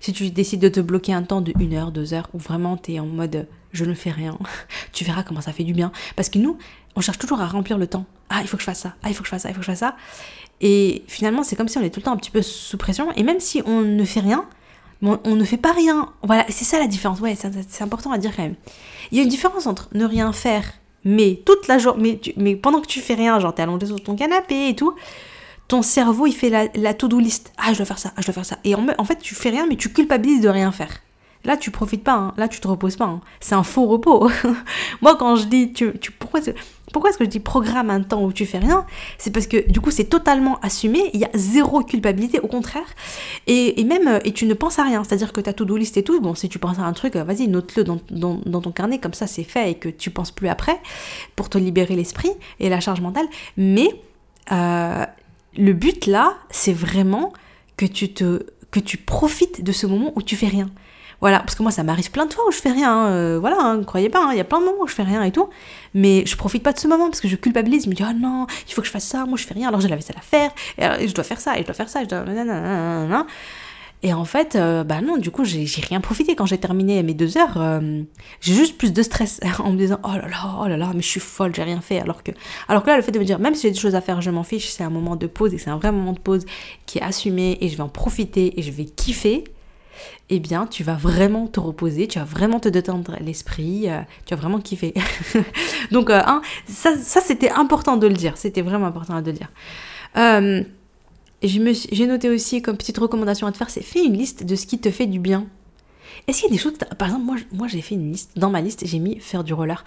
[0.00, 2.76] Si tu décides de te bloquer un temps de une heure, deux heures, où vraiment
[2.76, 4.36] tu es en mode je ne fais rien,
[4.92, 5.92] tu verras comment ça fait du bien.
[6.16, 6.56] Parce que nous,
[6.96, 8.06] on cherche toujours à remplir le temps.
[8.30, 8.94] Ah, il faut que je fasse ça.
[9.02, 9.50] Ah, il faut que je fasse ça.
[9.50, 9.96] Il faut que je fasse ça.
[10.62, 13.12] Et finalement, c'est comme si on est tout le temps un petit peu sous pression.
[13.12, 14.46] Et même si on ne fait rien,
[15.02, 16.12] on ne fait pas rien.
[16.22, 17.20] Voilà, c'est ça la différence.
[17.20, 18.56] Ouais, c'est important à dire quand même.
[19.10, 20.64] Il y a une différence entre ne rien faire,
[21.04, 24.02] mais toute la journée, mais, mais pendant que tu fais rien, genre t'es allongé sur
[24.02, 24.94] ton canapé et tout,
[25.68, 27.52] ton cerveau il fait la, to-do list.
[27.56, 28.58] Ah, je dois faire ça, ah, je dois faire ça.
[28.64, 31.00] Et en, en, fait, tu fais rien, mais tu culpabilises de rien faire.
[31.44, 32.34] Là, tu profites pas, hein.
[32.36, 33.06] là, tu te reposes pas.
[33.06, 33.20] Hein.
[33.40, 34.30] C'est un faux repos.
[35.00, 36.40] Moi, quand je dis, tu, tu pourquoi
[36.92, 38.86] pourquoi est-ce que je dis programme un temps où tu fais rien?
[39.18, 42.86] C'est parce que du coup c'est totalement assumé, il y a zéro culpabilité, au contraire.
[43.46, 45.76] Et, même, euh, et tu ne penses à rien, c'est-à-dire que tu as tout do
[45.76, 48.60] list et tout, bon si tu penses à un truc, euh, vas-y note-le dans, dans,
[48.60, 50.78] ton carnet, comme ça c'est fait et que tu penses plus après,
[51.36, 53.26] pour te libérer l'esprit et la charge mentale.
[53.56, 53.88] Mais
[54.52, 55.04] euh,
[55.56, 57.32] le but là, c'est vraiment
[57.76, 60.70] que tu, te, que tu profites de ce moment où tu fais rien.
[61.20, 63.38] Voilà, parce que moi ça m'arrive plein de fois où je fais rien, hein, euh,
[63.38, 65.22] voilà, hein, croyez pas, hein, il y a plein de moments où je fais rien
[65.22, 65.50] et tout,
[65.92, 68.12] mais je profite pas de ce moment parce que je culpabilise, je me dis oh
[68.18, 70.16] non, il faut que je fasse ça, moi je fais rien, alors j'ai la vaisselle
[70.18, 73.26] à faire, et, je dois faire ça, et je dois faire ça, et je dois...
[74.02, 76.34] Et en fait, euh, bah non, du coup, j'ai rien profité.
[76.34, 78.02] Quand j'ai terminé mes deux heures, euh,
[78.40, 81.02] j'ai juste plus de stress en me disant oh là là, oh là là, mais
[81.02, 82.00] je suis folle, j'ai rien fait.
[82.00, 82.30] Alors que,
[82.68, 84.22] alors que là, le fait de me dire, même si j'ai des choses à faire,
[84.22, 86.46] je m'en fiche, c'est un moment de pause et c'est un vrai moment de pause
[86.86, 89.44] qui est assumé et je vais en profiter et je vais kiffer
[90.30, 94.34] eh bien, tu vas vraiment te reposer, tu vas vraiment te détendre l'esprit, euh, tu
[94.34, 94.94] vas vraiment kiffer.
[95.90, 96.22] Donc, euh,
[96.68, 99.50] ça, c'était important de le dire, c'était vraiment important de le dire.
[100.16, 100.62] Euh,
[101.42, 104.66] j'ai noté aussi comme petite recommandation à te faire, c'est fais une liste de ce
[104.66, 105.46] qui te fait du bien.
[106.28, 108.60] Est-ce qu'il y a des choses, par exemple, moi, j'ai fait une liste, dans ma
[108.60, 109.84] liste, j'ai mis faire du roller.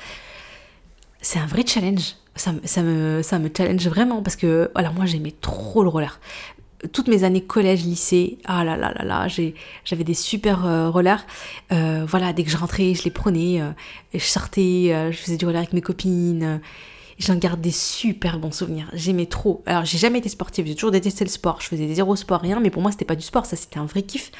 [1.22, 2.16] C'est un vrai challenge.
[2.36, 6.20] Ça, ça, me, ça me challenge vraiment parce que voilà, moi j'aimais trop le roller
[6.92, 9.28] toutes mes années collège, lycée, ah là là là là,
[9.86, 11.26] j'avais des super euh, rollers.
[11.72, 13.70] Euh, voilà, dès que je rentrais, je les prenais, euh,
[14.14, 16.60] je sortais, je faisais du roller avec mes copines.
[17.20, 18.90] J'en garde des super bons souvenirs.
[18.94, 19.62] J'aimais trop.
[19.66, 21.62] Alors, j'ai jamais été sportive, j'ai toujours détesté le sport.
[21.62, 23.80] Je faisais des zéro sport, rien, mais pour moi, c'était pas du sport, ça c'était
[23.80, 24.32] un vrai kiff.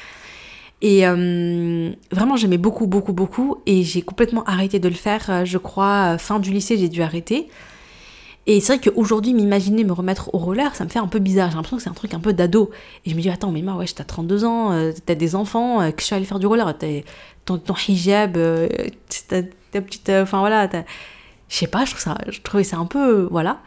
[0.82, 3.62] Et vraiment, j'aimais beaucoup, beaucoup, beaucoup.
[3.64, 5.46] Et j'ai complètement arrêté de le faire.
[5.46, 7.48] Je crois, fin du lycée, j'ai dû arrêter.
[8.46, 11.50] Et c'est vrai qu'aujourd'hui, m'imaginer me remettre au roller, ça me fait un peu bizarre.
[11.50, 12.70] J'ai l'impression que c'est un truc un peu d'ado.
[13.04, 15.80] Et je me dis, attends, mais moi, ouais, t'as 32 ans, euh, t'as des enfants,
[15.80, 17.00] euh, que je suis allée faire du roller, t'as
[17.46, 18.68] ton, hijab, euh,
[19.28, 19.42] ta,
[19.80, 20.10] petite.
[20.10, 20.68] Enfin voilà,
[21.48, 23.28] je sais pas, je, trouve ça, je trouvais ça un peu.
[23.30, 23.62] Voilà.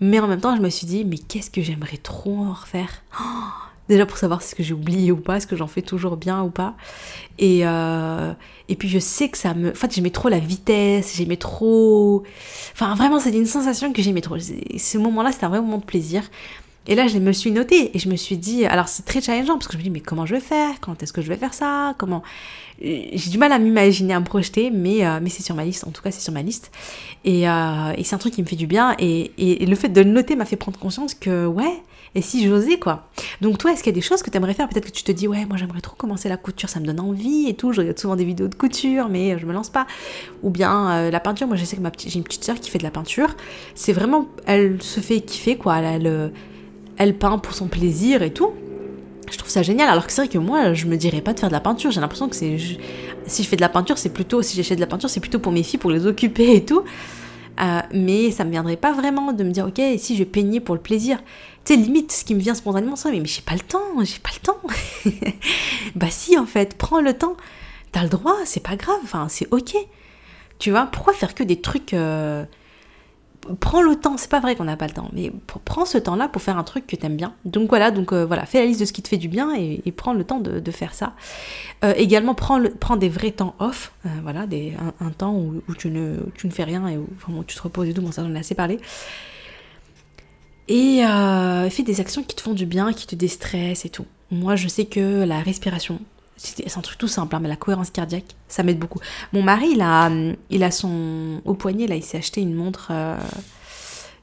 [0.00, 3.02] Mais en même temps, je me suis dit, mais qu'est-ce que j'aimerais trop en refaire?
[3.20, 5.80] Oh Déjà pour savoir si ce que j'ai oublié ou pas, est-ce que j'en fais
[5.80, 6.74] toujours bien ou pas.
[7.38, 8.32] Et, euh,
[8.68, 9.70] et puis je sais que ça me...
[9.70, 12.22] En fait, j'aimais trop la vitesse, j'aimais trop...
[12.72, 14.36] Enfin, vraiment, c'était une sensation que j'aimais trop.
[14.38, 16.22] Ce moment-là, c'était un vrai moment de plaisir.
[16.86, 19.54] Et là, je me suis notée et je me suis dit, alors c'est très challengeant
[19.54, 20.80] parce que je me dis, mais comment je vais faire?
[20.80, 21.94] Quand est-ce que je vais faire ça?
[21.98, 22.22] Comment?
[22.80, 25.86] J'ai du mal à m'imaginer, à me projeter, mais, euh, mais c'est sur ma liste.
[25.86, 26.70] En tout cas, c'est sur ma liste.
[27.24, 28.94] Et, euh, et c'est un truc qui me fait du bien.
[28.98, 31.82] Et, et le fait de le noter m'a fait prendre conscience que, ouais,
[32.14, 33.08] et si j'osais quoi.
[33.40, 34.68] Donc toi, est-ce qu'il y a des choses que tu aimerais faire?
[34.68, 37.00] Peut-être que tu te dis ouais, moi j'aimerais trop commencer la couture, ça me donne
[37.00, 37.72] envie et tout.
[37.72, 39.86] Je regarde souvent des vidéos de couture, mais je me lance pas.
[40.42, 41.46] Ou bien euh, la peinture.
[41.46, 43.34] Moi, je sais que j'ai une petite sœur qui fait de la peinture.
[43.74, 45.78] C'est vraiment, elle se fait kiffer quoi.
[45.78, 46.32] Elle, elle,
[46.96, 48.52] elle peint pour son plaisir et tout.
[49.30, 49.88] Je trouve ça génial.
[49.88, 51.90] Alors que c'est vrai que moi, je me dirais pas de faire de la peinture.
[51.90, 52.56] J'ai l'impression que c'est
[53.26, 55.38] si je fais de la peinture, c'est plutôt si j'achète de la peinture, c'est plutôt
[55.38, 56.82] pour mes filles, pour les occuper et tout.
[57.60, 60.74] Euh, mais ça me viendrait pas vraiment de me dire ok si je peigner pour
[60.74, 61.18] le plaisir.
[61.64, 64.18] C'est limite ce qui me vient spontanément ça mais, mais j'ai pas le temps j'ai
[64.20, 64.60] pas le temps.
[65.96, 67.36] Bah si en fait prends le temps.
[67.92, 69.74] T'as le droit c'est pas grave enfin c'est ok.
[70.58, 72.44] Tu vois pourquoi faire que des trucs euh,
[73.60, 75.32] prends le temps, c'est pas vrai qu'on n'a pas le temps, mais
[75.64, 77.34] prends ce temps-là pour faire un truc que t'aimes bien.
[77.44, 79.54] Donc voilà, donc euh, voilà, fais la liste de ce qui te fait du bien
[79.54, 81.14] et, prends le temps de, faire ça.
[81.84, 82.60] Euh, également, prends,
[82.96, 84.46] des vrais temps off, euh, voilà,
[85.00, 87.88] un, temps où, tu, ne, tu ne fais rien et où vraiment tu te reposes
[87.88, 88.78] et tout, bon ça j'en ai assez parlé.
[90.68, 91.00] Et
[91.70, 94.06] fais des actions qui te font du bien, qui te déstressent et tout.
[94.30, 96.00] Moi je sais que la respiration,
[96.38, 99.00] c'est un truc tout simple, hein, mais la cohérence cardiaque, ça m'aide beaucoup.
[99.32, 100.08] Mon mari, il a,
[100.50, 101.40] il a son.
[101.44, 102.88] Au poignet, là, il s'est acheté une montre.
[102.92, 103.18] Euh,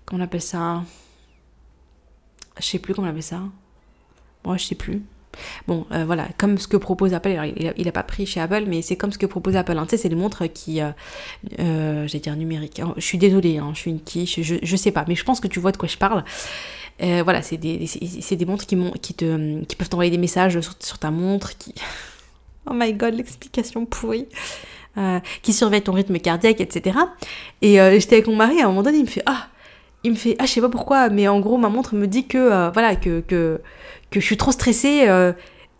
[0.06, 0.84] comment on appelle ça?
[2.58, 3.42] Je sais plus comment on appelle ça.
[4.46, 5.02] Moi, je sais plus.
[5.68, 7.38] Bon, euh, voilà, comme ce que propose Apple,
[7.76, 9.78] il, a, pas pris chez Apple, mais c'est comme ce que propose Apple.
[9.78, 9.84] Hein.
[9.84, 10.92] Tu sais, c'est des montres qui, euh,
[11.60, 12.82] euh j'allais dire numériques.
[12.96, 15.42] Je suis désolée, hein, je suis une quiche, je, je sais pas, mais je pense
[15.42, 16.24] que tu vois de quoi je parle.
[17.04, 20.98] Euh, voilà, c'est des, des montres qui, qui, te, qui peuvent t'envoyer des messages sur,
[20.98, 21.58] ta montre.
[21.58, 21.74] Qui...
[22.70, 24.28] oh my god, l'explication pourrie.
[24.98, 26.98] Euh, qui surveille ton rythme cardiaque, etc.
[27.62, 29.48] Et euh, j'étais avec mon mari, à un moment donné, il me fait Ah,
[30.06, 32.28] il me fait Ah, je sais pas pourquoi, mais en gros, ma montre me dit
[32.28, 33.60] que, voilà, que, que,
[34.10, 35.06] que, je suis trop stressée.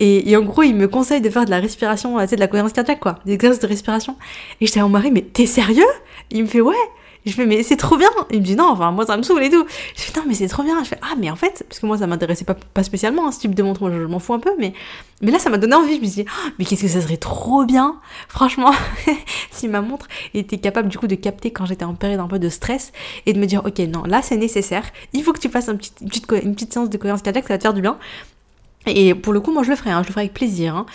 [0.00, 2.48] Et, en gros, il me conseille de faire de la respiration, tu sais, de la
[2.48, 4.16] cohérence cardiaque, quoi, des exercices de respiration.
[4.60, 5.86] Et j'étais à mon mari, mais t'es sérieux?
[6.30, 6.74] Il me fait Ouais.
[7.26, 8.08] Je fais, mais c'est trop bien.
[8.30, 9.66] Il me dit, non, enfin, moi, ça me saoule et tout.
[9.96, 10.82] Je fais, non, mais c'est trop bien.
[10.84, 13.40] Je fais, ah, mais en fait, parce que moi, ça m'intéressait pas, spécialement, hein, ce
[13.40, 14.72] type de montre, je, m'en fous un peu, mais,
[15.22, 15.96] mais là, ça m'a donné envie.
[15.96, 17.96] Je me suis dit, oh, mais qu'est-ce que ça serait trop bien,
[18.28, 18.70] franchement,
[19.50, 22.38] si ma montre était capable, du coup, de capter quand j'étais en période un peu
[22.38, 22.92] de stress
[23.26, 24.84] et de me dire, ok, non, là, c'est nécessaire.
[25.12, 26.00] Il faut que tu fasses une, petite,
[26.44, 27.98] une petite séance de cohérence cardiaque, ça va te faire du bien.
[28.86, 30.76] Et pour le coup, moi je le ferai, hein, je le ferai avec plaisir.
[30.76, 30.86] Hein.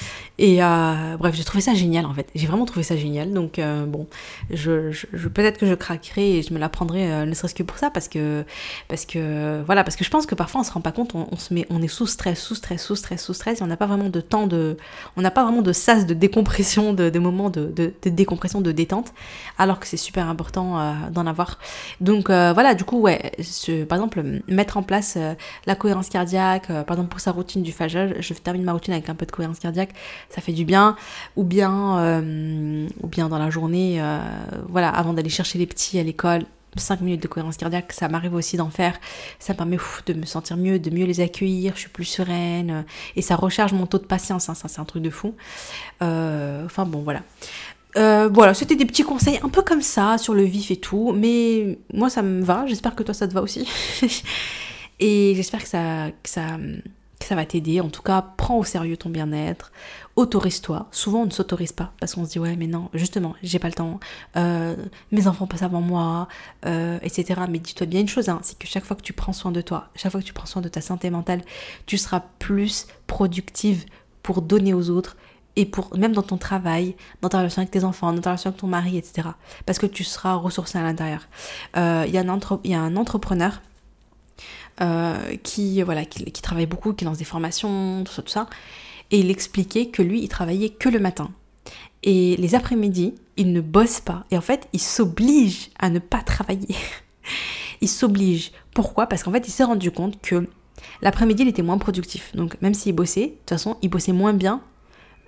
[0.41, 2.27] Et euh, bref, j'ai trouvé ça génial en fait.
[2.33, 3.31] J'ai vraiment trouvé ça génial.
[3.31, 4.07] Donc euh, bon,
[4.49, 7.91] peut-être que je craquerai et je me la prendrai, euh, ne serait-ce que pour ça,
[7.91, 8.43] parce que
[8.87, 11.37] parce que voilà, parce que je pense que parfois on se rend pas compte, on,
[11.37, 13.77] se met, on est sous stress, sous stress, sous stress, sous stress, et on n'a
[13.77, 14.77] pas vraiment de temps de,
[15.15, 19.13] on n'a pas vraiment de sas de décompression, de, moments de, décompression, de détente,
[19.59, 21.59] alors que c'est super important d'en avoir.
[21.99, 23.31] Donc voilà, du coup ouais,
[23.87, 25.19] par exemple mettre en place
[25.67, 29.15] la cohérence cardiaque, par exemple pour sa routine du je termine ma routine avec un
[29.15, 29.91] peu de cohérence cardiaque,
[30.29, 30.95] ça fait du bien.
[31.35, 34.19] Ou bien, euh, ou bien dans la journée, euh,
[34.67, 36.43] voilà, avant d'aller chercher les petits à l'école,
[36.77, 38.97] 5 minutes de cohérence cardiaque, ça m'arrive aussi d'en faire.
[39.39, 42.71] Ça me permet de me sentir mieux, de mieux les accueillir, je suis plus sereine.
[42.71, 42.81] Euh,
[43.15, 45.35] et ça recharge mon taux de patience, hein, ça c'est un truc de fou.
[45.99, 47.23] enfin bon, voilà.
[47.95, 51.13] voilà, c'était des petits conseils un peu comme ça, sur le vif et tout.
[51.13, 53.67] Mais moi ça me va, j'espère que toi ça te va aussi.
[54.99, 56.57] et j'espère que ça, que ça
[57.23, 57.81] ça va t'aider.
[57.81, 59.71] En tout cas, prends au sérieux ton bien-être,
[60.15, 60.87] autorise-toi.
[60.91, 63.67] Souvent, on ne s'autorise pas parce qu'on se dit ouais, mais non, justement, j'ai pas
[63.67, 63.99] le temps.
[64.35, 64.75] Euh,
[65.11, 66.27] mes enfants passent avant moi,
[66.65, 67.41] euh, etc.
[67.49, 69.61] Mais dis-toi bien une chose, hein, c'est que chaque fois que tu prends soin de
[69.61, 71.41] toi, chaque fois que tu prends soin de ta santé mentale,
[71.85, 73.85] tu seras plus productive
[74.23, 75.17] pour donner aux autres
[75.55, 78.49] et pour même dans ton travail, dans ta relation avec tes enfants, dans ta relation
[78.49, 79.29] avec ton mari, etc.
[79.65, 81.27] Parce que tu seras ressourcé à l'intérieur.
[81.77, 83.61] Euh, il y, y, a un entrepreneur
[84.81, 88.47] euh, qui, voilà, qui, travaille beaucoup, qui lance des formations, tout ça, tout ça.
[89.11, 91.31] Et il expliquait que lui, il travaillait que le matin.
[92.03, 94.25] Et les après-midi, il ne bosse pas.
[94.31, 96.75] Et en fait, il s'oblige à ne pas travailler.
[97.81, 98.51] il s'oblige.
[98.73, 99.07] Pourquoi?
[99.07, 100.47] Parce qu'en fait, il s'est rendu compte que
[101.01, 102.35] l'après-midi, il était moins productif.
[102.35, 104.61] Donc, même s'il bossait, de toute façon, il bossait moins bien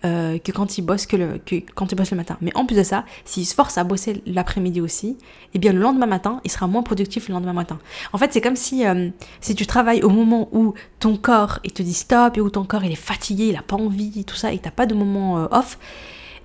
[0.05, 2.35] euh, que quand il bosse que, le, que quand il bosse le matin.
[2.41, 5.17] Mais en plus de ça, s'il se force à bosser l'après-midi aussi,
[5.53, 7.79] eh bien le lendemain matin, il sera moins productif le lendemain matin.
[8.11, 11.71] En fait, c'est comme si euh, si tu travailles au moment où ton corps il
[11.71, 14.35] te dit stop et où ton corps il est fatigué, il a pas envie, tout
[14.35, 15.79] ça, et t'as pas de moment euh, off.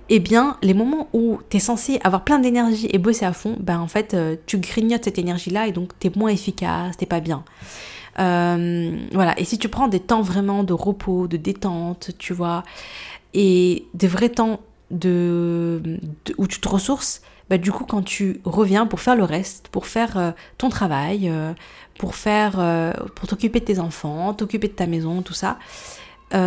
[0.07, 3.57] Eh bien, les moments où tu es censé avoir plein d'énergie et bosser à fond,
[3.59, 4.15] ben en fait,
[4.47, 7.43] tu grignotes cette énergie-là et donc tu es moins efficace, t'es pas bien.
[8.17, 12.63] voilà, et si tu prends des temps vraiment de repos, de détente, tu vois,
[13.33, 14.61] et des vrais temps
[14.91, 15.99] de,
[16.37, 19.87] où tu te ressources, bah, du coup quand tu reviens pour faire le reste, pour
[19.87, 21.53] faire euh, ton travail, euh,
[21.97, 25.57] pour faire euh, pour t'occuper de tes enfants, t'occuper de ta maison, tout ça,
[26.31, 26.39] j'ai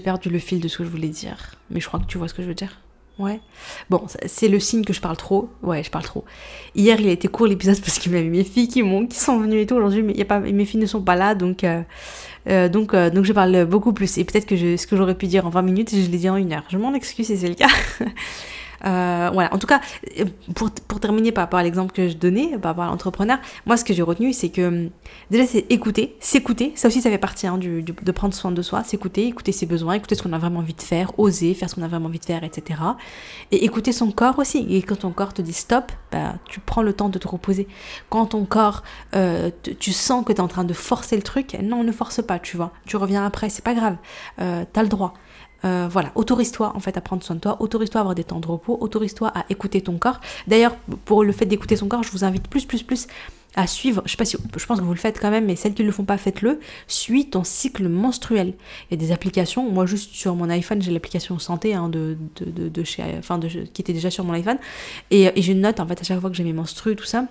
[0.00, 2.28] perdu le fil de ce que je voulais dire, mais je crois que tu vois
[2.28, 2.80] ce que je veux dire.
[3.18, 3.40] Ouais.
[3.90, 5.50] Bon, c'est le signe que je parle trop.
[5.62, 6.24] Ouais, je parle trop.
[6.74, 9.38] Hier, il a été court l'épisode parce qu'il y avait mes filles qui, qui sont
[9.38, 9.74] venues et tout.
[9.74, 11.82] Aujourd'hui, mes filles ne sont pas là, donc, euh,
[12.48, 14.18] euh, donc, euh, donc je parle beaucoup plus.
[14.18, 16.30] Et peut-être que je, ce que j'aurais pu dire en 20 minutes, je l'ai dit
[16.30, 16.64] en une heure.
[16.70, 17.68] Je m'en excuse si c'est le cas.
[18.84, 19.80] Euh, voilà, en tout cas,
[20.54, 23.76] pour, pour terminer par rapport à l'exemple que je donnais, par rapport à l'entrepreneur, moi
[23.76, 24.90] ce que j'ai retenu, c'est que hum,
[25.30, 28.62] déjà c'est écouter, s'écouter, ça aussi ça fait partie hein, du, de prendre soin de
[28.62, 31.68] soi, s'écouter, écouter ses besoins, écouter ce qu'on a vraiment envie de faire, oser faire
[31.68, 32.80] ce qu'on a vraiment envie de faire, etc.
[33.50, 34.66] Et écouter son corps aussi.
[34.70, 37.68] Et quand ton corps te dit stop, bah, tu prends le temps de te reposer.
[38.08, 38.82] Quand ton corps,
[39.14, 42.22] euh, tu sens que tu es en train de forcer le truc, non, ne force
[42.22, 42.72] pas, tu vois.
[42.86, 43.96] Tu reviens après, c'est pas grave,
[44.40, 45.14] euh, t'as le droit.
[45.64, 48.40] Euh, voilà, autorise-toi en fait à prendre soin de toi, autorise-toi à avoir des temps
[48.40, 50.20] de repos, autorise-toi à écouter ton corps.
[50.46, 53.06] D'ailleurs, pour le fait d'écouter son corps, je vous invite plus, plus, plus
[53.56, 55.56] à suivre, je sais pas si, je pense que vous le faites quand même, mais
[55.56, 58.54] celles qui ne le font pas, faites-le, suis ton cycle menstruel.
[58.90, 62.16] Il y a des applications, moi juste sur mon iPhone, j'ai l'application santé hein, de,
[62.36, 64.58] de, de, chez, enfin de, qui était déjà sur mon iPhone,
[65.10, 67.04] et, et j'ai une note en fait à chaque fois que j'ai mes menstrues, tout
[67.04, 67.26] ça.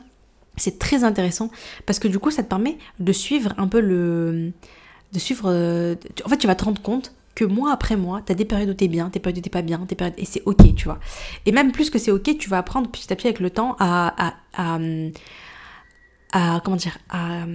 [0.58, 1.50] C'est très intéressant
[1.86, 4.52] parce que du coup, ça te permet de suivre un peu le,
[5.14, 8.34] de suivre, euh, en fait, tu vas te rendre compte que mois après mois, tu
[8.34, 10.16] as des périodes où tu es bien, des périodes où tu pas bien, des périodes...
[10.18, 11.00] et c'est ok, tu vois.
[11.46, 13.78] Et même plus que c'est ok, tu vas apprendre petit à petit avec le temps
[13.80, 14.78] à, à,
[16.34, 17.46] à, comment dire, à,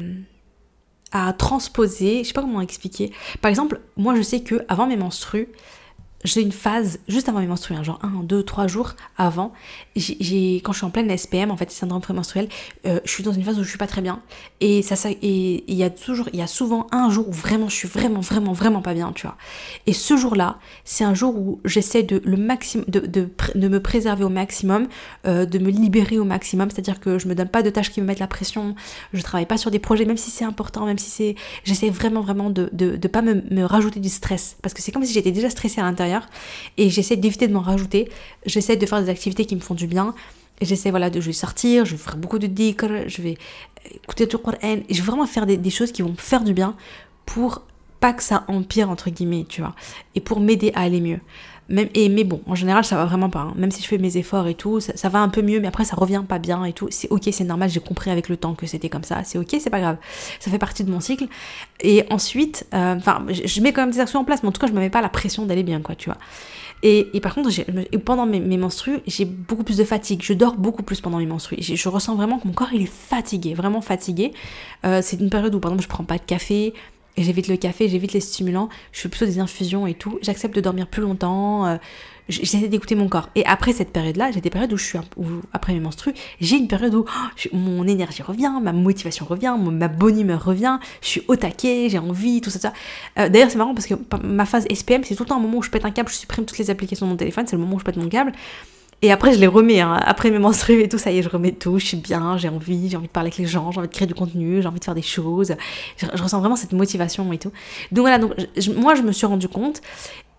[1.13, 3.13] à transposer, je sais pas comment expliquer.
[3.43, 5.49] Par exemple, moi je sais que avant mes menstrues,
[6.25, 9.53] j'ai une phase juste avant mes menstrues, hein, genre un, deux, trois jours avant.
[9.95, 10.01] Quand
[10.73, 12.49] je suis en pleine SPM, en fait, syndrome prémenstruel,
[12.87, 14.23] euh, je suis dans une phase où je suis pas très bien.
[14.61, 17.69] Et ça, et il y a toujours, il y a souvent un jour où vraiment,
[17.69, 19.37] je suis vraiment, vraiment, vraiment pas bien, tu vois.
[19.87, 24.25] Et ce jour-là, c'est un jour où j'essaie de le maximum, de, de, me préserver
[24.25, 24.89] au maximum,
[25.27, 26.71] euh, de me libérer au maximum.
[26.71, 28.75] C'est-à-dire que je me donne pas de tâches qui me mettent la pression.
[29.13, 32.23] Je travaille pas sur des projets, même si c'est important, même si c'est, j'essaie vraiment,
[32.23, 35.13] vraiment de, de, de pas me, me rajouter du stress, parce que c'est comme si
[35.13, 36.14] j'étais déjà stressée à l'intérieur
[36.77, 38.11] et j'essaie d'éviter de m'en rajouter.
[38.47, 40.15] J'essaie de faire des activités qui me font du bien.
[40.63, 43.37] J'essaie voilà, de sortir, je vais faire beaucoup de dhikr, je vais
[43.93, 44.57] écouter le Coran.
[44.63, 46.77] Je vais vraiment faire des, choses qui vont me faire du bien
[47.27, 47.63] pour
[47.99, 49.75] pas que ça empire, entre guillemets, tu vois.
[50.15, 51.21] Et pour m'aider à aller mieux.
[51.71, 53.41] Et, mais bon, en général, ça va vraiment pas.
[53.41, 53.55] Hein.
[53.57, 55.85] Même si je fais mes efforts et tout, ça, va un peu mieux, mais après,
[55.85, 56.89] ça revient pas bien et tout.
[56.91, 59.23] C'est ok, c'est normal, j'ai compris avec le temps que c'était comme ça.
[59.25, 59.97] C'est ok, c'est pas grave.
[60.41, 61.27] Ça fait partie de mon cycle.
[61.81, 64.61] Et ensuite, euh, enfin, je mets quand même des actions en place, mais en tout
[64.61, 66.19] cas, je me mets pas la pression d'aller bien, quoi, tu vois.
[66.87, 67.51] Et, par contre,
[68.05, 70.21] pendant mes, mes menstrues, j'ai beaucoup plus de fatigue.
[70.23, 71.57] Je dors beaucoup plus pendant mes menstrues.
[71.59, 74.35] Je, ressens vraiment que mon corps, il est fatigué, vraiment fatigué.
[74.85, 76.75] Euh, c'est une période où, par exemple, je prends pas de café,
[77.17, 80.19] j'évite le café, j'évite les stimulants, je fais plutôt des infusions et tout.
[80.23, 81.67] J'accepte de dormir plus longtemps.
[81.67, 81.77] Euh,
[82.29, 83.29] j'essaie d'écouter mon corps.
[83.35, 86.57] Et après cette période-là, j'ai des périodes où je suis, où, après mes menstrues, j'ai
[86.57, 91.09] une période où oh, mon énergie revient, ma motivation revient, ma bonne humeur revient, je
[91.09, 92.59] suis au taquet, j'ai envie, tout ça.
[92.59, 92.73] ça.
[93.19, 95.59] Euh, d'ailleurs, c'est marrant parce que ma phase SPM, c'est tout le temps un moment
[95.59, 97.63] où je pète un câble, je supprime toutes les applications de mon téléphone, c'est le
[97.63, 98.33] moment où je pète mon câble.
[99.05, 99.81] Et après, je les remets.
[99.81, 100.01] Hein.
[100.03, 101.79] Après mes menstrues et tout, ça y est, je remets tout.
[101.79, 103.93] Je suis bien, j'ai envie, j'ai envie de parler avec les gens, j'ai envie de
[103.93, 105.55] créer du contenu, j'ai envie de faire des choses.
[105.99, 107.53] Je, ressens vraiment cette motivation et tout.
[107.93, 108.33] Donc voilà, donc,
[108.79, 109.83] moi, je me suis rendu compte.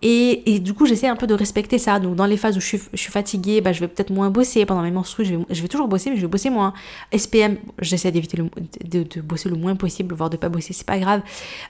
[0.02, 2.00] Et, du coup, j'essaie un peu de respecter ça.
[2.00, 4.66] Donc, dans les phases où je suis, fatiguée, bah, je vais peut-être moins bosser.
[4.66, 6.74] Pendant mes menstrues, je vais, je vais, toujours bosser, mais je vais bosser moins.
[7.16, 8.36] SPM, j'essaie d'éviter
[8.84, 11.22] de, bosser le moins possible, voire de pas bosser, c'est pas grave.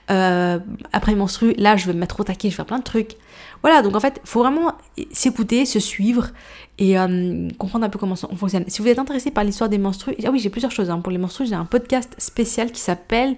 [0.09, 0.59] Euh,
[0.93, 3.15] après menstrues, là, je vais me mettre au taquet, je vais faire plein de trucs.
[3.61, 4.73] Voilà, donc en fait, faut vraiment
[5.11, 6.29] s'écouter, se suivre
[6.77, 8.65] et euh, comprendre un peu comment on fonctionne.
[8.67, 10.89] Si vous êtes intéressé par l'histoire des menstrues, ah oui, j'ai plusieurs choses.
[10.89, 10.99] Hein.
[10.99, 13.35] Pour les menstrues, j'ai un podcast spécial qui s'appelle,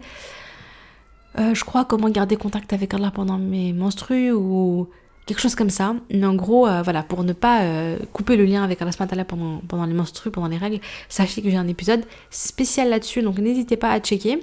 [1.37, 4.89] euh, je crois, Comment garder contact avec Allah pendant mes menstrues ou
[5.25, 5.95] quelque chose comme ça.
[6.11, 7.61] Mais en gros, euh, voilà, pour ne pas
[8.13, 8.91] couper le lien avec Allah
[9.25, 13.37] pendant, pendant les menstrues, pendant les règles, sachez que j'ai un épisode spécial là-dessus, donc
[13.37, 14.39] n'hésitez pas à checker.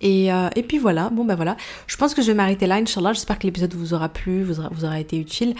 [0.00, 2.76] Et, euh, et, puis voilà, bon ben voilà, je pense que je vais m'arrêter là,
[2.76, 5.54] Inch'Allah, j'espère que l'épisode vous aura plu, vous aura, été utile.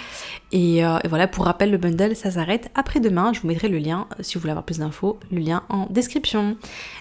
[0.53, 3.79] Et, euh, et, voilà, pour rappel, le bundle, ça s'arrête après-demain, je vous mettrai le
[3.79, 6.57] lien, si vous voulez avoir plus d'infos, le lien en description.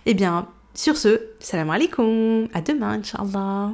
[0.06, 3.72] Et eh bien, sur ce, salam alaikum, à demain, Inch'Allah.